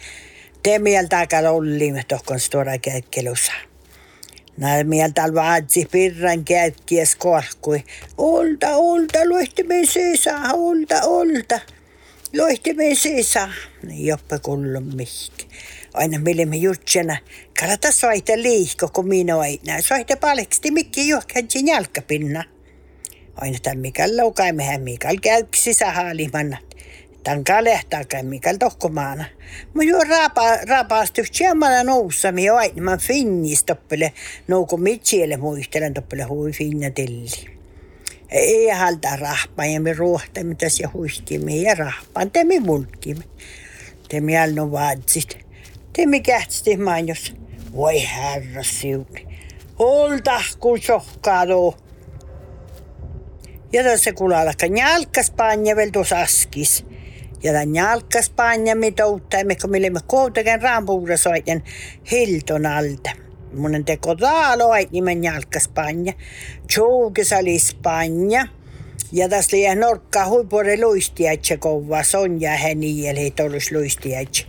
Te 0.67 0.79
mieltä 0.79 1.27
ollimme 1.51 2.03
tohkon 2.07 2.39
stora 2.39 2.77
kelkkelussa. 2.77 3.51
Näin 4.57 4.88
mieltä 4.88 5.33
vaatsi 5.33 5.88
pirran 5.91 6.45
kääkkies 6.45 7.15
kohkui. 7.15 7.83
Olta, 8.17 8.75
olta, 8.75 9.29
loihtimme 9.29 9.86
sisään, 9.86 10.55
olta, 10.55 11.01
olta. 11.03 11.59
Loihtimme 12.38 12.95
sisään. 12.95 13.53
Joppe 13.89 14.39
kullon 14.39 14.95
mihki. 14.95 15.47
Aina 15.93 16.19
mille 16.19 16.45
me 16.45 16.55
jutsena. 16.55 17.17
Kalata 17.59 17.91
soita 17.91 18.33
liihko, 18.36 18.89
kun 18.93 19.07
minä 19.07 19.39
aina. 19.39 19.81
Soita 19.81 20.17
paleksti 20.17 20.71
mikki 20.71 21.09
juokkaan 21.09 21.47
jalkapinna. 21.65 22.43
Aina 23.36 23.57
tämän 23.63 23.79
Mikael 23.79 24.17
laukaimehän 24.17 24.81
Mikael 24.81 25.17
käyksi 25.21 25.62
sisähaalimanna. 25.62 26.66
Tankaa 27.27 27.63
lehtääkään 27.63 28.25
Mikael 28.25 28.57
tohkomaana. 28.57 29.25
Mä 29.74 29.84
juo 29.84 30.03
raapa, 30.10 30.41
raapaasti 30.69 31.24
tjemmalla 31.38 31.84
noussa, 31.84 32.31
mi 32.31 32.50
aina 32.50 32.81
mä 32.81 32.98
finnis 32.98 33.63
toppele, 33.63 34.13
nouko 34.48 34.77
mitsielle 34.77 35.38
muistelen 35.38 35.93
toppele 35.93 36.24
hui 36.24 36.51
finna 36.51 36.89
tilli. 36.89 37.57
Ei 38.29 38.69
halta 38.69 39.15
rahpaan 39.15 39.74
ja 39.74 39.81
me 39.81 39.93
ruohtamme 39.93 40.55
tässä 40.55 40.84
ja 40.84 40.89
huistimme 40.93 41.55
ja 41.55 41.75
rahpaan, 41.75 42.31
te 42.31 42.43
me 42.43 42.60
mulkimme. 42.60 43.24
Te 44.10 44.22
me 44.22 44.41
alno 44.41 44.72
vaatsit. 44.72 45.38
Te 45.93 46.05
me 46.05 46.19
kähtsti 46.19 46.77
mainos. 46.77 47.36
Voi 47.75 48.03
herra 48.15 48.63
siuni. 48.63 49.27
Olta 49.79 50.41
kun 50.60 50.81
sohkaa 50.81 51.48
tuo. 51.48 51.77
Ja 53.74 53.84
tässä 53.84 54.13
kuulalla 54.13 54.51
jalka 54.77 55.24
Spanja 55.24 55.75
vel 55.75 55.89
tuossa 55.89 56.19
askis. 56.19 56.86
Ja 57.44 57.51
tämän 57.51 57.75
jalka 57.75 58.22
Spanja 58.22 58.75
mitä 58.75 59.06
uutta, 59.06 59.38
kun 59.62 59.72
me 59.72 59.79
kuitenkin 60.08 60.62
rampuura 60.62 61.17
soiten 61.17 61.63
Hilton 62.12 62.65
alta. 62.65 63.10
Mun 63.53 63.86
teko 63.86 64.15
taaloit 64.15 64.91
nimen 64.91 65.24
jalka 65.24 65.60
Spanja. 65.60 66.13
Tjoukes 66.67 67.34
oli 67.34 67.60
Spanja. 67.60 68.48
Ja 69.12 69.29
tässä 69.29 69.58
oli 69.58 69.75
norkka 69.75 70.25
huipure 70.25 70.82
luistiaitse 70.82 71.58
kovaa. 71.58 72.03
Sonja 72.03 72.51
heni 72.51 73.08
eli 73.08 73.32
tolus 73.32 73.72
luistiaitse. 73.72 74.46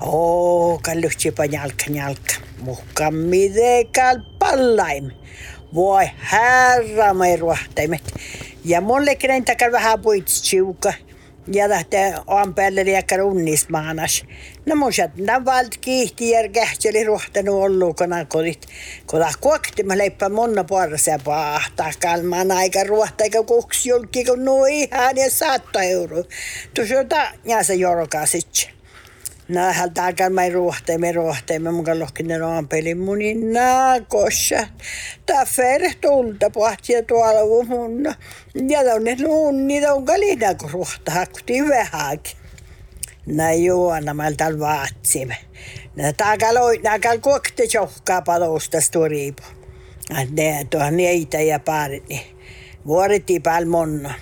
Oo, 0.00 0.80
kalluhtipa 0.82 1.44
jalka 1.44 1.84
jalka. 1.90 2.34
Muhkan 2.60 3.14
midekal 3.14 4.20
pallaim. 4.38 5.10
Voi 5.74 6.10
herra, 6.32 7.14
me 7.14 7.36
ruohtaimet. 7.36 8.14
Ja 8.64 8.80
mulle 8.80 9.14
kenen 9.14 9.44
takar 9.44 9.72
vähän 9.72 10.00
puitsiuka. 10.00 10.92
Ja 11.46 11.68
lähtee 11.68 12.14
on 12.26 12.54
päälle 12.54 12.84
liekka 12.84 13.14
unnismaanas. 13.14 14.24
No 14.66 14.76
mun 14.76 14.92
sieltä 14.92 15.14
nämä 15.16 15.44
valt 15.44 15.76
kiihti 15.80 16.30
ja 16.30 16.48
kähtseli 16.48 17.04
ruohtanut 17.04 17.54
ollut, 17.54 17.96
kun 17.96 18.08
kodit. 18.28 18.66
Ta 19.10 19.32
kuokti, 19.40 19.82
mä 19.82 19.98
leippä 19.98 20.28
monna 20.28 20.64
puolessa 20.64 21.18
pahtaa 21.24 21.90
kalmaan 22.02 22.50
aika 22.50 22.84
ruohta, 22.84 23.24
eikä 23.24 23.42
kuksi 23.42 23.88
julki, 23.88 24.24
kun 24.24 24.44
nuo 24.44 24.66
ihan 24.66 25.16
ja 25.16 25.30
saatta 25.30 25.82
euroa. 25.82 26.24
Tuossa 26.74 26.94
jota, 26.94 27.30
ja 27.44 27.62
se 27.62 27.74
jorkaa 27.74 28.26
sitten. 28.26 28.81
Nää 29.48 29.88
takan 29.94 30.32
mai 30.32 30.50
ruohteimme 30.50 31.12
ruohteimme 31.12 31.70
mukaan 31.70 31.98
lohkinen 31.98 32.40
pelin 32.68 32.98
munin 32.98 33.52
naakossa. 33.52 34.66
Tää 35.26 35.44
fer 35.44 35.82
tulta 36.00 36.50
pohtia 36.50 37.02
tuolla 37.02 37.66
mun. 37.66 38.04
Ja 38.68 38.94
on 38.94 39.04
ne 39.04 39.16
nuunni 39.20 39.86
on 39.86 40.04
kalina 40.04 40.54
kun 40.54 40.70
ruohtaa 40.70 41.26
kun 41.26 41.68
vähäkin. 41.68 42.36
Nää 43.26 43.52
juona 43.52 44.14
mä 44.14 44.32
täällä 44.32 44.58
vaatsimme. 44.58 45.36
Nää 45.96 46.12
takaloi, 46.12 46.78
nakal 46.78 47.18
kuokte 47.18 47.62
johkaa 47.74 48.22
palosta 48.22 48.80
storiipo. 48.80 49.42
Ne 50.30 50.66
tuohon 50.70 50.96
neitä 50.96 51.40
ja 51.40 51.58
paarit, 51.60 52.08
niin 52.08 52.22
vuoritti 52.86 53.40
päällä 53.40 53.68
monna. 53.68 54.14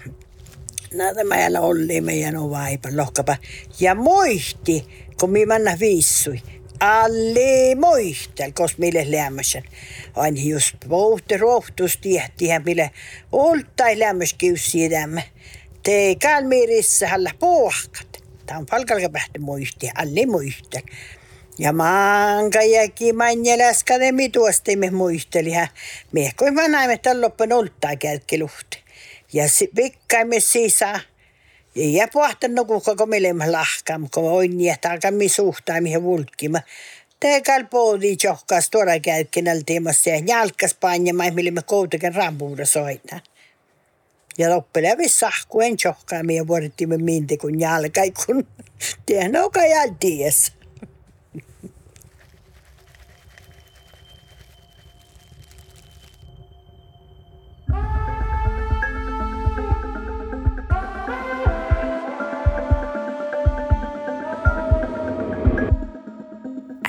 Näitä 0.95 1.25
meillä 1.25 1.61
oli 1.61 2.01
meidän 2.01 2.37
ovaipa 2.37 2.89
lohkapa. 2.97 3.37
Ja 3.81 3.95
moihti 3.95 4.87
kun 5.21 5.31
mi 5.31 5.47
manna 5.47 5.77
viissui. 5.81 6.43
Alle 6.81 7.75
moihtel, 7.75 8.53
kos 8.53 8.79
mille 8.79 9.11
lämmösen. 9.11 9.65
Aina 10.17 10.41
just 10.43 10.77
pohti 10.89 11.37
rohtus 11.37 11.97
tiehtihän 11.97 12.63
mille 12.65 12.91
oltai 13.33 13.99
lämmös 13.99 14.35
kiussi 14.35 14.85
elämä. 14.85 15.23
Te 15.83 16.17
kalmirissa 16.23 17.09
halla 17.09 17.31
pohkat. 17.39 18.25
Tämä 18.47 18.59
on 18.59 18.67
palkalka 18.67 19.09
pähti 19.09 19.39
moihti, 19.39 19.91
alle 19.95 20.27
moihtel. 20.27 20.83
Ja 21.59 21.73
maanka 21.73 22.63
jäki 22.63 23.13
manjeläskade 23.13 24.13
mituostimme 24.13 24.91
muisteli. 24.91 25.53
Miehkoin 26.13 26.55
mä 26.55 26.69
näimme 26.69 26.99
tämän 26.99 27.21
loppen 27.21 27.53
oltaa 27.53 27.97
kälkkiluhti. 27.97 28.79
Ja 29.33 29.45
pikkaimme 29.75 30.41
sisään 30.41 31.01
ja 31.75 32.09
pohtanut 32.13 32.67
kuka 32.67 32.97
kun 32.97 33.09
meillä 33.09 33.53
lahkam, 33.53 34.09
kun 34.15 34.31
on 34.31 34.57
niin, 34.57 34.73
että 34.73 34.91
alkaa 34.91 35.11
mi 35.11 35.29
suhtaa 35.29 35.81
mihin 35.81 36.03
vulkkima. 36.03 36.61
Teekal 37.21 37.65
poodi 37.71 38.17
johkas 38.25 38.71
tuoda 38.71 39.01
käytkinällä 39.01 39.63
tiemassa 39.67 40.11
ja 40.11 40.23
jalkas 40.27 40.75
painjamaan, 40.75 41.35
millä 41.35 41.51
me 41.51 41.63
koutakin 41.63 42.15
rampuuda 42.15 42.67
soittaa. 42.67 43.21
Ja 44.39 44.51
loppujen 44.51 44.97
sahku 45.07 45.61
en 45.61 45.77
johkaa, 45.85 46.23
me 46.23 46.97
minti 46.97 47.37
kun 47.37 47.61
jalkai, 47.61 48.11
kun 48.11 48.47
tiedän, 49.07 49.43
onko 49.43 49.61
jalties. 49.61 50.53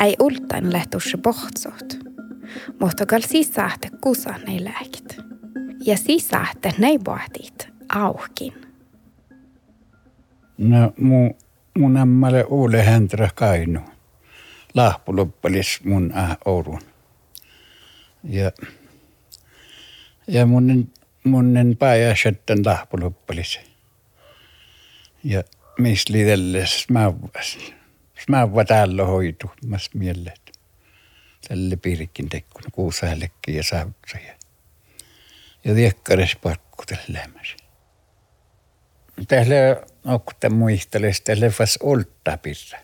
Ei 0.03 0.15
ultain 0.19 0.73
lähtusse 0.73 1.17
pohtsot. 1.17 1.99
Mutta 2.79 3.05
kal 3.05 3.21
sisahte 3.21 3.89
kusa 4.01 4.33
ne 4.47 4.63
lääkit. 4.63 5.17
Ja 5.85 5.97
sisahte 5.97 6.73
ne 6.77 6.87
pohtit 7.03 7.69
aukin. 7.89 8.53
No 10.57 10.93
mu, 10.99 11.29
mun 11.77 11.97
ammalle 11.97 12.43
uule 12.43 12.83
hänträ 12.83 13.29
kainu. 13.35 13.79
lahpuloppalis 14.73 15.79
mun 15.83 16.13
äh, 16.17 16.37
Oulun. 16.45 16.81
Ja, 18.23 18.51
ja 20.27 20.45
munnen, 20.45 20.91
munnen 21.23 21.77
päijä 21.77 22.15
sitten 22.23 22.65
lahpuloppalis. 22.65 23.59
Ja 25.23 25.43
mistä 25.77 26.13
liitelle 26.13 26.63
smävväs. 28.25 28.49
Smävvä 28.49 28.65
täällä 28.65 29.05
hoitu, 29.05 29.51
mas 29.67 29.89
mielet. 29.93 30.51
Tälle 31.47 31.75
piirikin 31.75 32.29
tekkun 32.29 32.63
kuusäällekin 32.71 33.55
ja 33.55 33.63
saavutsaja. 33.63 34.33
Ja 35.63 35.75
tiekkares 35.75 36.35
pakku 36.35 36.83
tälle 36.85 37.03
lämmäsi. 37.07 37.57
Tällä 39.27 39.55
okta 40.05 40.49
muistelis, 40.49 41.21
tälle 41.21 41.53
vas 41.59 41.79
oltta 41.83 42.37
pirra. 42.37 42.79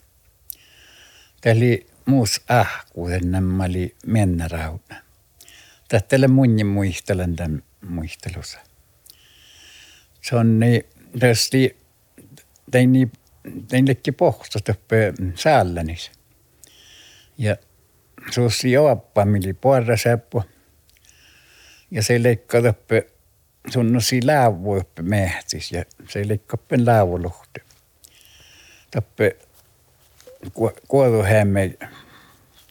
Tällä 1.42 1.78
muus 2.06 2.42
ahkuuden 2.50 3.32
nämä 3.32 3.64
oli 3.64 3.96
mennä 4.06 4.48
rauna. 4.48 5.02
Tällä 6.08 6.28
munni 6.28 6.64
muistelen 6.64 7.36
tämän 7.36 7.64
muistelussa. 7.90 8.60
Se 10.22 10.36
on 10.36 10.60
niin, 10.60 10.84
tästi, 11.20 11.78
tein 12.72 12.92
niin, 12.92 13.12
tein 13.68 13.86
pohtosta 14.18 14.74
säällänis. 15.36 16.12
Ja 17.38 17.56
susi 18.32 18.72
joappa, 18.72 19.26
mili 19.26 19.54
puolra 19.54 19.98
seppo. 19.98 20.44
Ja 21.92 22.04
se 22.04 22.24
leikkaa 22.24 22.62
toppe 22.62 23.08
sunnosi 23.70 24.26
läävu 24.26 24.78
uppe 24.78 25.02
mehtis 25.02 25.72
ja 25.72 25.86
se 26.10 26.28
leikkaa 26.28 26.60
pen 26.68 26.86
läävuluhti. 26.86 27.60
Toppe 28.92 29.36
kuodu 30.88 31.24
hemme 31.24 31.78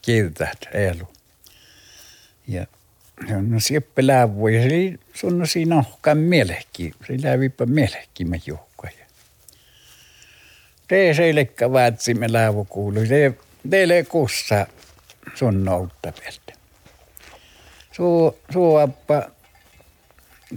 kiität 0.01 0.67
elu. 0.73 1.07
Ja 2.47 2.67
sunnosi 3.27 3.77
uppe 3.77 4.07
läävu 4.07 4.47
ja 4.47 4.69
se 4.69 4.99
sunnosi 5.13 5.65
nohkan 5.65 6.17
mielehki. 6.17 6.91
Se 7.07 7.13
lävipä 7.23 7.65
mielehki 7.65 8.25
me 8.25 8.41
juhkoja. 8.45 8.66
Te 10.87 11.13
se 11.13 11.35
leikkaa 11.35 11.71
vaatsimme 11.71 12.33
läävu 12.33 12.65
kuului. 12.65 13.07
Te, 13.07 13.33
teille 13.69 14.03
kussa 14.03 14.67
sun 15.35 15.65
noutta 15.65 16.11
peltä. 16.11 16.53
Suu, 17.91 18.39
suoppa, 18.53 19.23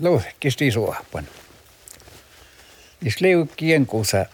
lohkisti 0.03 0.71
suoppan. 0.71 1.29
Jos 3.03 3.21
liukkien 3.21 3.87
kusa, 3.87 4.27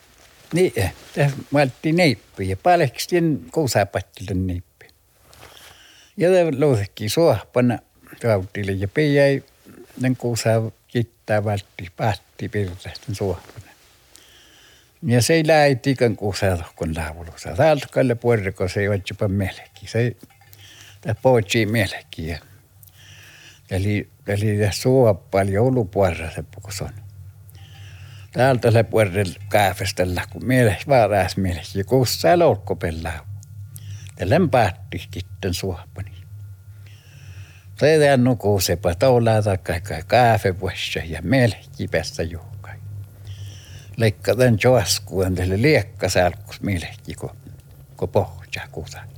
niin, 0.53 0.73
tämä 1.15 1.31
maltti 1.50 1.93
neippi 1.93 2.49
ja 2.49 2.57
palekstien 2.57 3.41
kusapattille 3.53 4.35
neippi. 4.35 4.87
Ja 6.17 6.31
tämä 6.31 6.50
lohki 6.59 7.09
suoppan 7.09 7.79
rautille 8.23 8.73
ja 8.73 8.88
pijäi, 8.88 9.43
den 10.03 10.17
kusa 10.17 10.50
kittää 10.88 11.45
valtti, 11.45 11.91
pahti 11.97 12.49
pirtähten 12.49 13.15
suoppana. 13.15 13.65
Ja 15.03 15.23
se 15.23 15.35
ei 15.35 15.47
lähtiikään 15.47 16.17
kusa 16.17 16.59
kun 16.76 16.95
laavulussa. 16.97 17.55
Täältä 17.57 17.87
kalle 17.91 18.15
puolella, 18.15 18.69
se 18.69 18.81
ei 18.81 18.87
jopa 18.87 19.29
melkein. 19.29 19.88
Se 19.88 19.99
ei 19.99 20.17
poitsi 21.23 21.67
mielekkiä. 21.67 22.41
Eli, 23.71 24.11
eli 24.26 24.59
suo 24.71 25.15
paljon 25.15 25.55
joulupuolella 25.55 26.31
se 26.31 26.43
pukus 26.55 26.83
on. 26.83 26.91
Täältä 28.33 28.71
se 28.71 28.83
puolella 28.83 29.35
kaafestella, 29.49 30.23
kun 30.31 30.47
mielessä 30.47 30.87
vaaras 30.88 31.37
mielessä, 31.37 31.85
kun 31.85 32.07
sä 32.07 32.38
loukkopellaa. 32.38 33.26
Tällä 34.17 34.37
päätti 34.50 35.09
sitten 35.15 35.55
suopani. 35.55 36.12
Se 37.79 37.87
ei 37.87 38.17
nukuu 38.17 38.61
sepä 38.61 38.95
toulaa 38.95 39.42
takai 39.42 39.81
kaafe 40.07 40.61
vuossa 40.61 41.01
ja 41.05 41.23
mielekki 41.23 41.88
päästä 41.88 42.23
juhkai. 43.96 44.06
Leikkaten 44.37 44.59
joaskuun 44.64 45.35
tälle 45.35 45.62
liekkasalkus 45.62 46.61
mielekki, 46.61 47.14
kun, 47.14 47.30
kun 47.96 48.09
pohjaa 48.09 48.68
kutaan. 48.72 49.09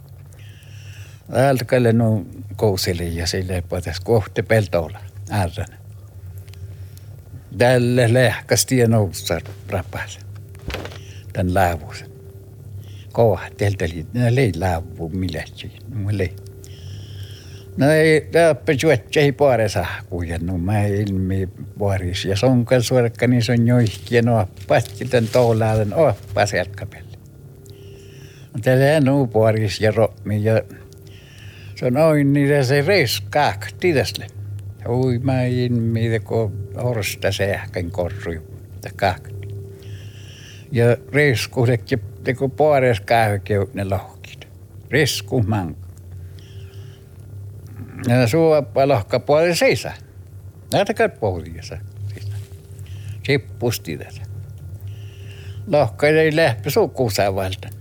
Alkalle 1.51 1.93
no 1.93 2.27
kouseli 2.57 3.17
ja 3.17 3.27
sille 3.27 3.63
potas 3.69 4.01
kohti 4.01 4.43
peltolla 4.43 4.99
ärrän. 5.31 5.79
Tälle 7.59 8.13
lehkasti 8.13 8.79
ja 8.79 8.89
noussa 8.89 9.41
rapas. 9.69 10.19
Tän 11.33 11.55
laavus. 11.55 12.05
Koha, 13.13 13.49
teiltä 13.57 13.85
oli, 13.85 14.07
ne 14.13 14.35
lei 14.35 14.53
laavu 14.57 15.09
milläsi, 15.09 15.73
no 15.89 16.09
lei. 16.13 16.48
No 17.79 17.91
ei, 17.91 18.31
juotsa 18.83 19.21
ei 19.21 19.33
puore 19.33 19.69
sahkuja, 19.69 20.39
no 20.43 20.59
mä 20.59 20.87
ilmi 20.87 21.49
puoris. 21.79 22.25
Ja 22.25 22.37
sonkan 22.37 22.83
suorakka, 22.83 23.27
niin 23.27 23.43
se 23.43 23.53
on 23.53 23.67
joihki 23.67 24.23
no 24.23 24.49
patti 24.69 25.05
tän 25.05 25.29
toulaaden 25.29 25.95
oppa 25.95 26.47
selkäpelle. 26.47 27.19
Tällä 28.63 29.01
nuu 29.01 29.27
puoris 29.27 29.81
ja 29.81 29.91
rommi 29.91 30.45
ja 30.45 30.63
se 31.75 31.87
on 31.87 31.93
noin 31.93 32.33
niitä 32.33 32.65
se 32.65 32.83
reiskaak 32.87 33.67
tidäsle. 33.81 34.27
Ui 34.89 35.19
mä 35.19 35.43
in 35.43 35.83
mitä 35.83 36.21
kun 36.21 36.69
horsta 36.83 37.33
sähkän 37.33 37.91
korru 37.91 38.33
ja 38.33 38.91
kakti. 38.97 39.49
Ja 40.73 40.97
reisku 41.13 41.67
teki 41.67 41.99
teko 42.25 42.49
puores 42.49 43.01
kahvekeu 43.01 43.71
ne 43.75 43.85
lohkit. 43.85 44.49
Resku 44.91 45.43
mank. 45.43 45.88
Ja 48.07 48.29
suoppa 48.29 48.89
lohka 48.89 49.21
puolelle 49.21 49.55
seisa. 49.55 49.93
Näitä 50.73 50.95
käy 50.95 51.09
pohjassa. 51.09 51.79
Sippusti 53.27 53.97
tätä. 53.97 54.21
Lohka 55.67 56.07
ei 56.07 56.37
lähti 56.37 56.71
sukuusaan 56.71 57.35
valtan. 57.35 57.73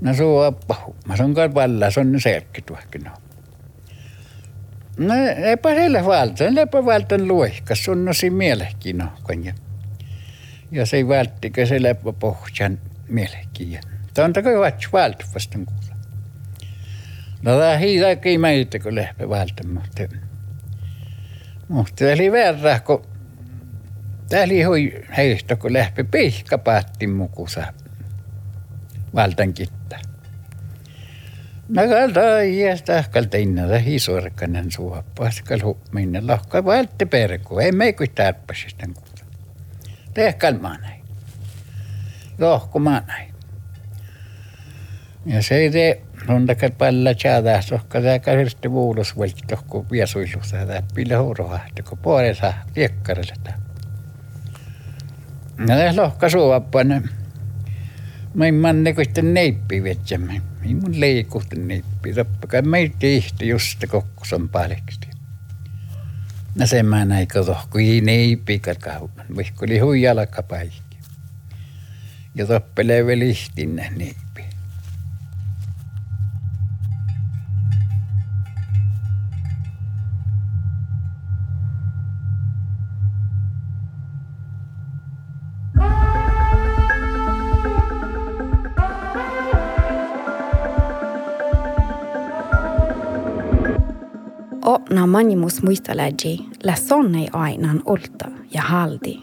No 0.00 0.14
suu 0.14 0.38
appahu. 0.38 0.96
Mä 1.06 1.16
sun 1.16 1.34
kai 1.34 1.54
valla, 1.54 1.90
se 1.90 2.00
on 2.00 2.12
ne 2.12 2.20
selkki 2.20 2.62
tuohkin 2.62 3.02
no. 3.04 3.10
No 4.98 5.14
eipä 5.44 5.74
sille 5.74 6.04
valtan, 6.04 6.58
eipä 6.58 6.84
valtan 6.84 7.28
luihkas, 7.28 7.84
sun 7.84 8.04
no 8.04 8.12
siinä 8.12 8.36
mielehkin 8.36 8.98
no. 8.98 9.06
Ja, 10.72 10.86
se 10.86 10.96
ei 10.96 11.08
välttikö 11.08 11.66
se 11.66 11.82
lepä 11.82 12.12
pohjan 12.12 12.78
mielehkin. 13.08 13.72
Ja 13.72 13.80
tontako 14.14 14.60
vatsi 14.60 14.88
valtu 14.92 15.24
vastaan 15.34 15.66
kuulla. 15.66 15.93
No 17.44 17.58
tää 17.58 17.78
hiitäkin 17.78 18.40
meitä, 18.40 18.78
kun 18.78 18.94
lehpä 18.94 19.28
valtan, 19.28 19.70
mutta... 21.68 22.04
Eli 22.04 22.32
verran, 22.32 22.82
kun... 22.82 23.06
Täällä 24.28 24.66
hui 24.66 24.92
heistä, 25.16 25.56
kun 25.56 25.72
lähti 25.72 26.04
pihka 26.04 26.58
päätti 26.58 27.06
mukusa 27.06 27.66
valtan 29.14 29.54
kittää. 29.54 30.00
Nagalta 31.68 32.40
iästä 32.40 33.04
kalta 33.10 33.36
innada 33.36 33.78
hisorkanen 33.78 34.72
suoppas 34.72 35.42
kal 35.42 35.74
minne 35.92 36.20
lahka 36.20 36.64
valtte 36.64 37.04
perku. 37.04 37.58
Ei 37.58 37.72
me 37.72 37.92
kuin 37.92 38.10
tarppasisten 38.14 38.94
kuuta. 38.94 39.24
Tehkal 40.14 40.58
maanai. 40.58 41.00
Lohku 42.38 42.78
maanai. 42.78 43.26
Ja 45.26 45.42
se 45.42 45.54
ei 45.54 45.70
tee 45.70 46.02
Rundakat 46.28 46.78
palla 46.78 47.14
tjäädä, 47.14 47.60
sohka 47.62 48.00
tää 48.00 48.18
käsirti 48.18 48.70
vuulus 48.70 49.18
velti 49.18 49.42
tohku 49.46 49.86
viesuilussa. 49.90 50.66
Tää 50.66 50.82
pille 50.94 51.14
huurohahti, 51.14 51.82
kun 51.82 51.98
puolessa 51.98 52.54
tiekkarille 52.74 53.34
tää. 53.44 53.60
Ja 55.58 55.66
tää 55.66 55.96
lohka 55.96 56.28
suoppanen. 56.28 57.10
Mä 58.34 58.46
en 58.46 58.54
manne 58.54 58.92
kuitenkin 58.92 59.34
neippi 59.34 59.82
vetsämme. 59.82 60.42
Ei 60.66 60.74
mun 60.74 61.00
leikuhti 61.00 61.56
neippi. 61.56 62.14
Tappakai 62.14 62.62
meitä 62.62 63.06
ihti 63.06 63.48
just 63.48 63.84
kokkuson 63.88 64.48
paleksti. 64.48 65.08
No 66.54 66.66
sen 66.66 66.86
mä 66.86 67.04
näin 67.04 67.28
kato, 67.28 67.58
kun 67.70 67.80
ei 67.80 68.00
neippi 68.00 68.58
kakauman. 68.58 69.26
Vihko 69.36 69.64
oli 69.64 69.78
hui 69.78 70.02
jalkapaikki. 70.02 70.98
Ja 72.34 72.46
toppelee 72.46 73.06
vielä 73.06 73.24
ihtinne 73.24 73.90
manimus 95.14 95.62
muisteläji, 95.62 96.38
la 96.64 96.74
sonnei 96.88 97.28
ainan 97.32 97.82
olta 97.84 98.30
ja 98.54 98.62
haldi. 98.62 99.18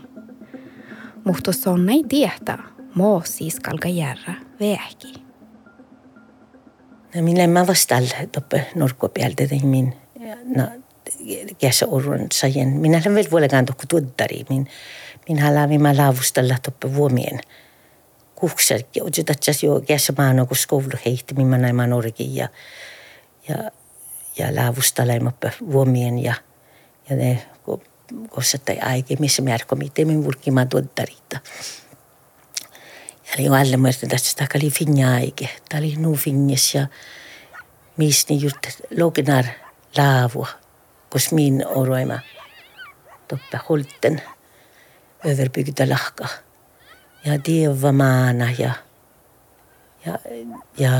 Mutta 1.23 1.51
sonnei 1.51 2.03
tietä, 2.09 2.57
moo 2.95 3.21
siis 3.25 3.59
kalka 3.59 3.87
järra 3.87 4.33
vähki. 4.59 5.13
no 7.15 7.21
minä 7.21 7.47
mä 7.47 7.67
vastaan 7.67 8.03
toppe 8.31 8.67
norkko 8.75 9.09
päältä 9.09 9.47
tein 9.47 9.67
min 9.67 9.93
no 10.55 10.63
kässä 11.61 11.87
orron 11.87 12.27
sajen 12.33 12.67
minä 12.67 12.97
olen 12.97 13.15
vielä 13.15 13.31
vuolekaan 13.31 13.65
tokku 13.65 13.83
tuottari 13.89 14.45
min 14.49 14.67
minä 15.29 15.55
lävin 15.55 15.81
mä 15.81 15.97
laavustalla 15.97 16.55
toppe 16.63 16.95
vuomien 16.95 17.39
ja 18.95 19.03
otetaan 19.03 19.37
jo 19.63 19.81
kässä 19.87 20.13
maano 20.17 20.45
kun 20.45 20.57
skoulu 20.57 20.97
heitti 21.05 21.33
minä 21.33 21.57
näin 21.57 21.75
mä 21.75 21.87
ja 22.17 22.49
ja 23.47 23.71
ja 24.37 24.55
laavustaleimappa 24.55 25.49
vuomien 25.71 26.19
ja 26.19 26.33
ja 27.09 27.15
ne 27.15 27.47
kossa 28.29 28.57
tai 28.57 28.79
aike 28.79 29.15
missä 29.19 29.41
märko 29.41 29.75
miten 29.75 30.07
min 30.07 30.23
vulkimaan 30.23 30.69
tuottarita. 30.69 31.39
Ja 33.25 33.31
oli 33.39 33.61
alle 33.61 33.77
muista 33.77 34.07
tästä 34.07 34.47
oli 34.55 34.69
finja 34.69 35.13
aike. 35.13 35.49
Oli 35.77 35.95
nuu 35.95 36.15
finjas 36.15 36.75
ja 36.75 36.87
mistä 37.97 38.33
just 38.33 38.57
loginar 38.97 39.45
laavua, 39.97 40.47
kos 41.09 41.31
min 41.31 41.67
oroima 41.67 42.19
toppe 43.27 43.59
holten 43.69 44.21
överbygda 45.25 45.89
lahka. 45.89 46.27
Ja 47.25 47.39
dieva 47.45 47.91
maana 47.91 48.51
ja 48.57 48.73
ja 50.05 50.19
ja 50.77 50.91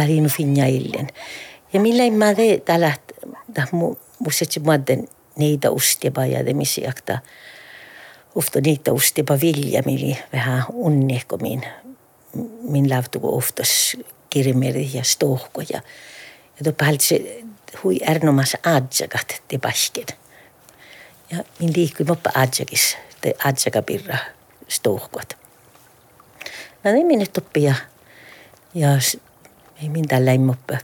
oli 0.00 0.20
nuu 0.20 0.30
finja 0.30 0.66
illen. 0.66 1.08
Ja 1.72 1.80
millä 1.80 2.10
mä 2.10 2.34
te 2.34 2.62
tällä 2.64 2.92
muistetsi 4.18 4.60
muoden 4.60 5.08
niitä 5.36 5.70
ustipa 5.70 6.26
ja 6.26 6.44
temisi 6.44 6.80
jakta 6.80 7.18
ofta 8.34 8.60
niitä 8.60 8.92
ustipa 8.92 9.38
vilja, 9.40 9.82
mili 9.86 10.18
vähän 10.32 10.64
unnehko 10.72 11.36
min, 11.36 11.62
min 12.62 12.88
lähtu 12.88 13.20
kun 13.20 13.34
oftas 13.34 13.96
kirmeri 14.30 14.90
ja 14.94 15.04
stohko 15.04 15.62
ja 15.72 15.80
ja 16.58 16.72
tuo 16.72 16.88
se 17.00 17.42
hui 17.84 17.98
ernomas 18.00 18.56
adjakat 18.62 19.42
te 19.48 19.58
pasken. 19.58 20.06
Ja 21.30 21.44
min 21.60 21.72
liikkui 21.76 22.06
moppa 22.06 22.30
adjakis, 22.34 22.96
te 23.20 23.34
adjakapirra 23.44 24.18
stohkot. 24.68 25.36
No 26.84 26.92
niin 26.92 27.06
minne 27.06 27.26
toppi 27.26 27.62
ja, 27.62 27.74
ja 29.78 29.82
ei 29.82 29.88
min 29.88 30.08
tällä 30.08 30.30
ei 30.30 30.38
moppa, 30.38 30.78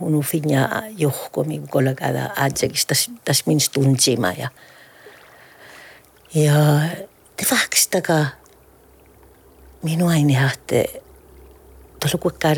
munu 0.00 0.22
finja 0.22 0.68
johko 0.98 1.44
min 1.44 1.68
kollegada 1.68 2.30
adjakis 2.36 2.86
tas, 2.86 3.10
tas 3.24 3.46
min 3.46 3.60
stuntsima 3.60 4.32
ja 4.32 4.48
ja 6.34 6.54
te 7.36 7.46
vakstaka 7.50 8.26
minua 9.82 10.10
aini 10.10 10.34
hahte 10.34 10.84
tuolla 12.00 12.18
kukkar 12.20 12.56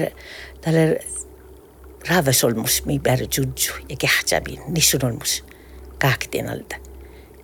tällä 0.61 0.97
raavasolmus 2.09 2.85
mi 2.85 2.99
bär 2.99 3.19
judju 3.21 3.75
ja 3.89 3.97
kehtsamin 3.99 4.61
nissunolmus 4.69 5.45
kahtien 5.99 6.49
alta. 6.49 6.77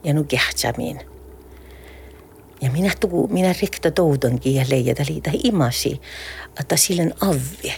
Ja 0.04 0.14
nu 0.14 0.24
kehtsamin 0.24 1.00
ja 2.60 2.70
minä 2.70 2.92
tuu 3.00 3.28
minä 3.28 3.54
rikta 3.62 3.90
toudonkin 3.90 4.54
ja 4.54 4.64
leijata 4.68 5.02
liitä 5.08 5.30
imasi 5.44 6.00
että 6.60 6.76
sillen 6.76 7.14
avve 7.20 7.74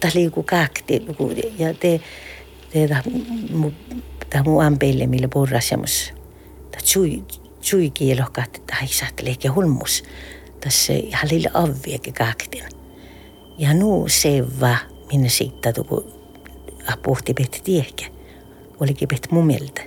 Tämä 0.00 0.10
liiku 0.14 0.42
kahti 0.42 1.06
ja 1.58 1.74
te 1.74 2.00
te 2.72 2.88
tämä 4.30 4.44
mu 4.44 4.60
ampeille 4.60 5.06
millä 5.06 5.28
porrasjamus 5.28 6.12
ta 6.70 6.78
chui 6.84 7.24
chui 7.62 7.90
kielohkat 7.90 8.56
että 8.56 8.76
ei 8.82 8.88
saa 8.88 9.08
leikkiä 9.22 9.52
hulmus. 9.52 10.04
Tässä 10.60 10.92
halilla 11.12 11.50
avviakin 11.54 12.14
kaktin 12.14 12.64
ja 13.58 13.74
nuu 13.74 14.08
se 14.08 14.44
va 14.60 14.76
minne 15.12 15.28
siitä 15.28 15.72
tuku 15.72 16.12
apuhti 16.92 17.34
pet 17.34 17.60
tiehkä 17.64 18.06
olikin 18.80 19.08
pet 19.08 19.28
mumilta 19.30 19.82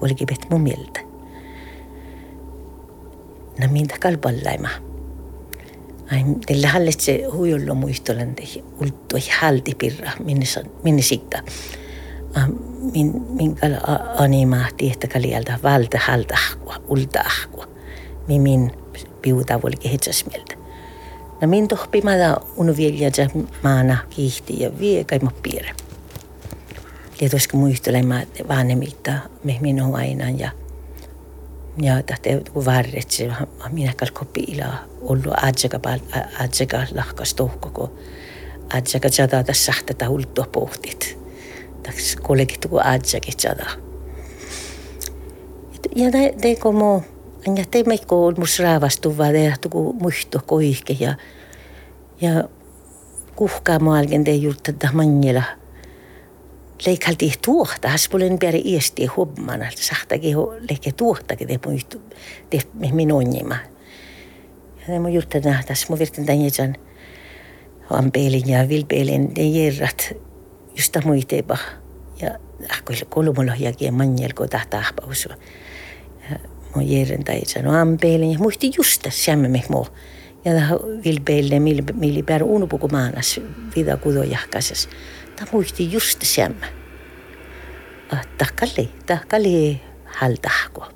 olikin 0.00 0.26
pet 0.26 0.50
mumilta 0.50 1.00
no 3.60 3.68
mintä 3.70 3.94
kalpallaima? 4.00 4.68
ai 4.68 4.87
tällä 6.46 6.68
hallet 6.68 7.00
se 7.00 7.22
huijollo 7.32 7.74
muistolan 7.74 8.36
ulttui 8.80 9.20
halti 9.40 9.74
pirra 9.74 10.10
minne 10.24 10.44
minne 10.82 11.02
siitä 11.02 11.42
min, 12.92 13.22
min 13.28 13.56
kala 13.56 13.76
animahti, 14.18 14.90
että 14.92 15.06
kalialta 15.06 15.58
valta 15.62 15.98
haltahkua, 16.06 16.76
ultahkua. 16.88 17.66
Mi 18.28 18.38
min 18.38 18.72
piuta 19.22 19.60
oli 19.62 19.76
kehitsasmieltä. 19.76 20.54
No 21.40 21.48
min 21.48 21.68
tohpimada 21.68 22.36
unuvielja 22.56 23.10
maana 23.62 23.96
kiihti 24.10 24.62
ja 24.62 24.78
vie 24.78 25.04
kai 25.04 25.18
mä 25.18 25.30
piirre. 25.42 25.70
Ja 27.20 27.30
tuossa 27.30 27.56
muistelema 27.56 28.14
vanhemmilta 28.48 29.12
me 29.44 29.58
minun 29.60 29.96
aina 29.96 30.30
ja 30.30 30.50
ja 31.82 32.02
tahte 32.02 32.40
kun 32.52 32.64
varret 32.64 33.10
se 33.10 33.30
minä 33.70 33.92
kalkoppi 33.96 34.40
ila 34.40 34.78
ollut 35.00 35.34
adsaka 35.42 35.80
adsaka 36.40 36.86
lahkas 36.94 37.34
tohkoko 37.34 37.92
adsaka 38.74 39.08
jada 39.18 39.44
tässä 39.44 39.72
sahtata 39.72 40.08
ulttua 40.08 40.46
pohtit 40.52 41.18
taks 41.88 42.16
kollegit 42.16 42.66
ku 42.66 42.76
ajakin 42.76 43.36
cada. 43.36 43.66
Ja 45.96 46.10
te, 46.12 46.34
te 46.40 46.56
como 46.56 47.02
anja 47.48 47.64
te 47.70 47.82
me 47.86 47.98
ko 47.98 48.32
mus 48.36 48.58
raavastuva 48.60 49.32
te 49.32 49.68
ku 49.68 49.92
muhto 49.92 50.40
koihke 50.46 50.96
ja 51.00 51.14
ja 52.20 52.44
kuhkaa 53.36 53.78
maalgen 53.78 54.24
te 54.24 54.34
jurtta 54.34 54.92
manjela. 54.92 55.42
Leikalti 56.86 57.32
tuohta, 57.44 57.88
has 57.88 58.08
puolen 58.08 58.38
piari 58.38 58.62
iesti 58.64 59.06
huomana, 59.06 59.70
sahtakin 59.74 60.36
ho 60.36 60.54
leike 60.70 60.92
tuohtakin. 60.92 61.48
Te 61.48 61.58
muistu, 61.66 62.00
te 62.50 62.60
minonjima. 62.74 63.56
Ja 64.80 64.86
te 64.86 64.98
mu 64.98 65.08
jurtta 65.08 65.40
nähtäs, 65.40 65.88
mu 65.88 65.98
virtin 65.98 66.26
tämän 66.26 66.44
jätän 66.44 66.76
ampeelin 67.90 68.48
ja 68.48 68.68
vilpeelin 68.68 69.32
ne 69.36 69.42
jerrat. 69.42 70.12
Justa 70.76 71.00
muiteba 71.04 71.58
ja 72.20 72.38
ahko 72.70 72.92
kolmulla 73.08 73.52
ja 73.80 73.92
manjel 73.92 74.32
ko 74.34 74.46
tahta 74.46 74.78
ahpausu. 74.78 75.28
Mo 76.74 76.82
jeren 76.82 77.24
tai 77.24 77.42
sano 77.46 77.80
ampeilin. 77.80 78.32
Ja 78.32 78.38
muisti 78.38 78.70
justa 78.78 79.10
sämme 79.10 79.48
me 79.48 79.62
mo. 79.68 79.86
ja 80.48 80.78
vill 81.04 81.60
mil, 81.60 81.82
mil 81.94 82.22
per 82.22 82.42
unu 82.42 82.66
puku 82.66 82.88
maanas 82.88 83.40
vida 83.76 83.96
kudo 83.96 84.22
jahkasas. 84.22 84.88
Ta 85.36 85.44
muisti 85.52 85.92
just 85.92 86.22
sem. 86.22 86.54
Ah, 88.12 88.24
tahkali, 88.38 88.88
tahkali 89.06 89.80
haldahko, 90.04 90.86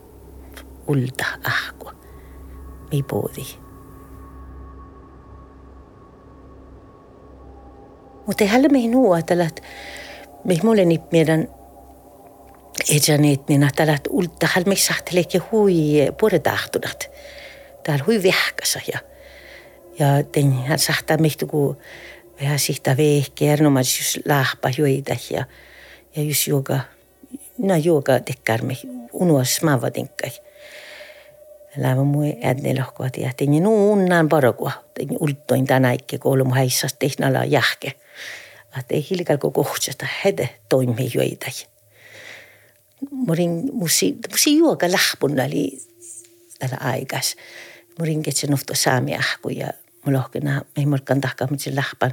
uldahko, 0.88 1.92
mi 2.90 3.02
poodi. 3.02 3.46
Mutta 8.26 8.44
eihän 8.44 8.62
me 8.70 8.88
nuo 8.88 9.22
tällä, 9.22 9.50
me 10.44 10.58
molemmat 10.62 11.12
meidän 11.12 11.48
ejanetnina 12.90 13.68
tällä, 13.76 13.98
ulta, 14.08 14.48
me 14.66 14.76
saattelee 14.76 15.24
hui 15.52 15.74
puretaahtunat. 16.20 17.10
Täällä 17.84 18.04
hui 18.06 18.22
vihkasa 18.22 18.80
ja 18.92 19.11
ja 19.98 20.06
ten 20.32 20.52
hän 20.52 20.78
sahtaa 20.78 21.16
mehtu 21.16 21.46
ku 21.46 21.76
vähän 22.40 22.58
sihta 22.58 22.96
vehkeä 22.96 23.52
erinomaisesti 23.52 24.00
just 24.00 24.26
lahpa 24.26 24.70
joita 24.78 25.16
ja 25.30 25.44
ja 26.16 26.22
just 26.22 26.46
joka 26.46 26.80
no 27.58 27.76
joka 27.76 28.20
tekkar 28.20 28.62
me 28.62 28.74
unuas 29.12 29.62
maavatinkai. 29.62 30.30
Läävä 31.76 32.04
mui 32.04 32.36
ädne 32.44 32.80
lohkoa 32.80 33.10
tiedä. 33.10 33.32
Tein 33.36 33.62
nu 33.62 33.92
unnan 33.92 34.28
parokua. 34.28 34.72
Tein 34.94 35.08
ultoin 35.20 35.66
tänäikke 35.66 36.18
kolmu 36.18 36.54
häissas 36.54 36.94
tehnala 36.98 37.44
jähke 37.44 37.92
että 38.78 38.94
ei 38.94 39.06
hilkalko 39.10 39.50
kohtsata 39.50 40.06
hede 40.24 40.48
toimii 40.68 41.10
joita. 41.14 41.50
Morin 43.10 43.70
musi 43.72 44.16
musi 44.30 44.56
juoka 44.56 44.92
lahpun 44.92 45.40
oli 45.40 45.78
tällä 46.58 46.76
aikas. 46.80 47.36
Morin 47.98 48.22
ketsi 48.22 48.46
nufto 48.46 48.74
saami 48.74 49.14
ahku 49.16 49.48
ja 49.48 49.68
mulohkena 50.06 50.62
ei 50.76 50.86
morkan 50.86 51.20
tahkaa 51.20 51.48
mutta 51.50 51.70
lahpan 51.76 52.12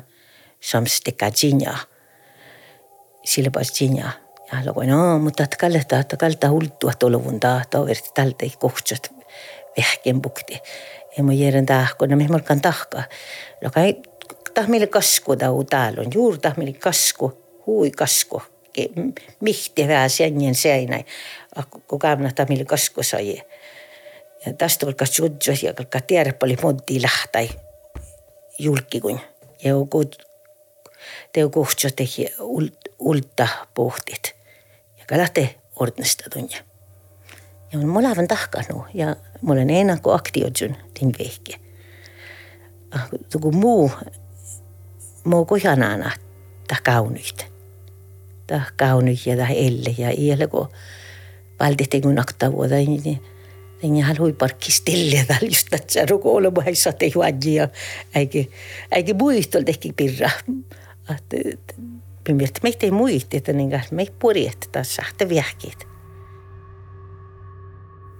samsteka 0.59 1.25
jinja. 1.43 1.77
Sillä 3.25 3.51
pas 3.51 3.81
jinja. 3.81 4.11
Ja 4.51 4.65
logo 4.65 4.83
no 4.83 5.19
mutta 5.19 5.47
kalta 5.59 5.99
että 5.99 6.17
kalta 6.17 6.49
hultua 6.49 6.91
toluvun 6.99 7.39
tahta 7.39 7.85
verti 7.85 8.09
tältä 8.13 8.45
ei 8.45 8.53
kohtsat 8.59 9.13
vehken 9.77 10.21
bukti. 10.21 10.59
Ei 11.17 11.23
mun 11.23 11.39
järjen 11.39 11.65
tahko, 11.65 12.05
no 12.05 12.17
me 12.17 12.27
morkan 12.27 12.61
tahkaa. 12.61 13.03
Lokai 13.63 13.95
tahmille 14.53 14.87
kasku 14.87 15.35
tau 15.35 15.63
täällä 15.63 16.01
on. 16.01 16.07
Juuri 16.13 16.37
tahmille 16.37 16.73
kasku, 16.73 17.43
hui 17.65 17.91
kasku. 17.91 18.41
Mihti 19.39 19.87
vähän 19.87 20.09
senjen 20.09 20.55
seinä. 20.55 21.03
Kun 21.87 21.99
kaavna 21.99 22.31
tahmille 22.35 22.65
kasku 22.65 23.03
sai. 23.03 23.41
Ja 24.45 24.53
tästä 24.53 24.85
kas 24.93 25.19
juttu 25.19 25.51
ja 25.61 25.73
kalka 25.73 26.01
tiedä 26.01 26.33
paljon 26.33 26.59
monti 26.61 27.01
lähtai 27.01 27.49
julki 28.59 28.99
kun 28.99 29.19
Ja 29.63 29.73
kun 29.89 30.11
teo 31.33 31.49
kohtso 31.49 31.87
tehi 31.95 32.29
ulta 32.99 33.47
pohtit. 33.73 34.35
Ja 34.97 35.05
kalahte 35.07 35.55
ordnestadun. 35.75 36.49
Ja 37.73 37.79
on 37.79 37.87
molavan 37.87 38.27
tahkanu 38.27 38.85
ja 38.93 39.15
mä 39.41 39.53
olen 39.53 39.69
enää 39.69 39.97
kuin 39.97 40.15
aktiojun 40.15 40.75
tin 40.93 41.13
vehke. 41.19 41.59
Tuku 43.31 43.51
muu, 43.51 43.91
muu 45.23 45.45
kohanana 45.45 46.11
ta 46.67 46.75
kaunuit. 46.83 47.45
Ta 48.47 48.61
kaunuit 48.77 49.25
ja 49.25 49.37
ta 49.37 49.47
elle 49.47 49.95
ja 49.97 50.11
iällä 50.17 50.47
kun 50.47 50.67
valti 51.59 52.01
kun 52.01 52.15
nakta 52.15 52.51
vuoda, 52.51 52.75
niin 52.75 53.23
Tenga 53.81 54.05
halui 54.05 54.33
parkki 54.33 54.71
stille 54.71 55.25
tal 55.27 55.47
just 55.47 55.73
att 55.73 55.89
så 55.89 56.05
ruko 56.09 56.35
olla 56.35 56.51
mä 56.51 56.73
sa 56.73 56.91
te 56.93 57.11
huaji 57.15 57.55
ja 57.55 57.67
eikä 58.15 58.43
eikä 58.91 59.13
muistol 59.13 59.63
tehki 59.63 59.93
pirra. 59.93 60.29
Att 61.09 61.33
pimirт 62.23 62.59
meitä 62.63 62.85
ei 62.85 62.91
muisti, 62.91 63.37
että 63.37 63.53
niin 63.53 63.71
kanssa 63.71 63.95
me 63.95 64.05
purjet 64.19 64.69
taas 64.71 64.95
sahte 64.95 65.29
viehkit. 65.29 65.87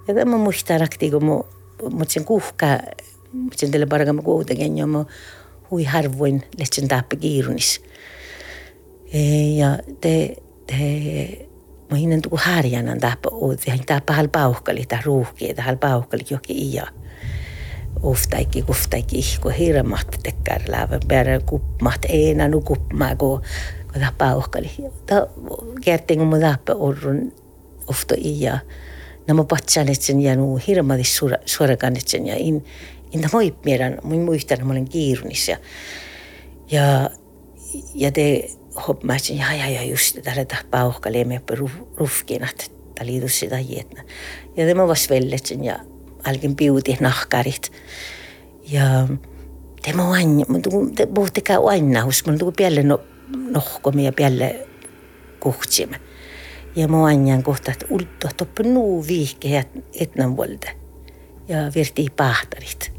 Ja 0.08 0.14
tämä 0.14 0.38
muistaa 0.38 0.78
rakti, 0.78 1.12
kun 1.12 1.24
mu, 1.24 1.44
mut 1.92 2.10
sen 2.10 2.26
kuhka, 2.26 2.66
mut 3.34 3.58
sen 3.58 3.72
teille 3.72 3.86
paraka 3.86 4.14
mä 4.14 4.22
kuitenkin, 4.22 4.78
ja 4.78 4.88
mu 4.88 5.06
hui 5.72 5.84
harvoin 5.84 6.44
lehtsen 6.58 6.88
taappi 6.88 7.18
kiirunis. 7.18 7.82
Ja 9.58 9.78
te, 10.02 10.36
te 10.68 11.49
Mä 11.90 11.98
hinnen 11.98 12.22
tuku 12.22 12.40
härjänän 12.44 13.00
täpä 13.00 13.30
uutsi, 13.32 13.70
hän 13.70 13.80
täpä 13.86 14.14
hal 14.14 14.28
pauhkali, 14.28 14.86
tää 14.86 15.02
ruuhki, 15.06 15.54
tää 15.54 15.66
hal 15.66 15.76
pauhkali 15.76 16.24
johonkin 16.30 16.58
iya. 16.58 16.88
Uftaikki, 18.04 18.62
kuftaikki, 18.62 19.18
ihko 19.18 19.50
hirmaht 19.50 20.08
tekkär 20.24 20.62
läävä, 20.68 21.00
perä 21.08 21.40
kupmaht, 21.40 22.06
eena 22.10 22.48
nu 22.48 22.62
kupmaa, 22.62 23.16
kun 23.16 23.42
tää 24.00 24.14
pauhkali. 24.18 24.72
Tää 25.06 25.28
kertin, 25.82 26.20
kun 26.20 26.28
mä 26.28 26.40
täpä 26.40 26.74
orrun 26.74 27.34
ofta 27.88 28.16
iya. 28.18 28.60
Nämä 29.28 29.44
patsanetsen 29.44 30.22
ja 30.22 30.36
nuu 30.36 30.60
hirmadi 30.68 31.04
suorakanetsen 31.46 32.28
ja 32.28 32.36
in, 32.38 32.66
in 33.12 33.22
tämä 33.22 33.30
moi 33.34 33.56
meidän, 33.66 33.98
mun 34.04 34.22
muistan, 34.22 34.68
mä 34.68 34.72
olen 34.72 34.90
kiirunissa. 34.90 35.58
Ja, 36.72 37.10
ja 37.96 38.12
te 38.12 38.50
hoppasin, 38.88 39.38
ja, 39.38 39.54
ja, 39.54 39.70
ja 39.70 39.84
just 39.84 40.18
tällä 40.24 40.46
pauhkalee 40.72 41.24
me 41.24 41.42
rufkinat, 41.98 42.72
ta 43.00 43.06
liidus 43.06 43.40
sitä 43.40 43.60
jietna. 43.60 44.04
Ja 44.58 44.68
tämä 44.68 44.88
vas 44.88 45.10
velletsin 45.10 45.64
ja 45.64 45.80
alkin 46.24 46.56
piuti 46.56 46.98
nahkarit. 47.00 47.72
Ja 48.70 49.08
tämä 49.82 50.04
on 50.04 50.12
aina, 50.12 50.46
te 50.96 51.06
puhutte 51.06 51.42
käy 51.42 51.70
aina, 51.70 52.08
mun 52.26 52.38
tuu 52.38 52.52
pielle 52.52 52.84
no, 52.84 53.02
nohkomi 53.52 54.06
ja 54.06 54.14
pielle 54.14 54.68
kuhtsimme. 55.40 56.00
Ja 56.76 56.88
mä 56.88 57.06
aina 57.06 57.42
kohta, 57.42 57.72
että 57.72 57.86
ulttua 57.90 58.32
toppu 58.38 58.64
nuu 58.64 59.08
viihkeä 59.08 59.64
etnan 60.00 60.38
vuolta. 60.38 60.68
Ja 61.48 61.58
virti 61.76 62.08
pahtarit. 62.18 62.92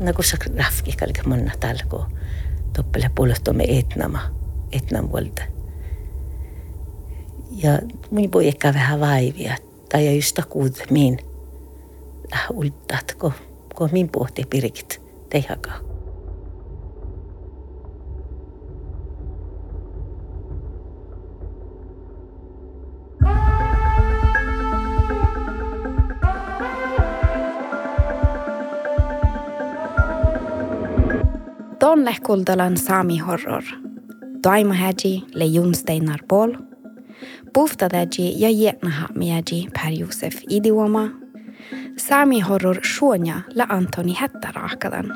No 0.00 0.12
kun 0.12 0.24
sä 0.24 0.36
rafki 0.56 0.92
kalka 0.92 1.22
manna 1.26 1.52
talko, 1.60 2.06
toppele 2.72 3.10
puolehtomme 3.14 3.64
etnama 3.68 4.37
etnan 4.72 5.12
vuolta. 5.12 5.42
Ja 7.50 7.78
mun 8.10 8.42
ehkä 8.44 8.74
vähän 8.74 9.00
vaivia, 9.00 9.56
tai 9.88 10.06
ja 10.06 10.12
just 10.12 10.34
takuut 10.34 10.78
min 10.90 11.18
ultat, 12.52 13.14
kun, 13.18 13.32
kun 13.74 13.88
min 13.92 14.08
pohti 14.08 14.44
pirkit 14.50 15.02
tehakaa. 15.30 15.78
Tonne 31.78 32.16
kultalan 32.26 32.76
Sami 32.76 33.18
Horror– 33.18 33.62
Daimahäji 34.42 35.24
le 35.34 35.44
Junsteinar 35.44 36.20
Pol, 36.28 36.54
Puftadäji 37.52 38.40
ja 38.40 38.50
Jetnahammiäji 38.50 39.68
Per 39.72 39.92
Josef 39.92 40.34
Idioma, 40.48 41.08
Sami 41.96 42.40
horror 42.40 42.76
Shonja 42.82 43.40
le 43.54 43.66
Antoni 43.68 44.16
Hettaraakadan 44.20 45.12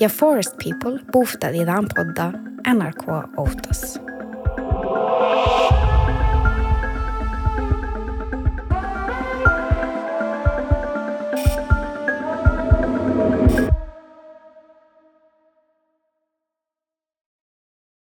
ja 0.00 0.08
Forest 0.08 0.56
People 0.64 0.98
buftadi 1.12 1.66
dan 1.66 1.86
podda 1.94 2.32
NRK 2.74 3.08
Autos. 3.36 4.11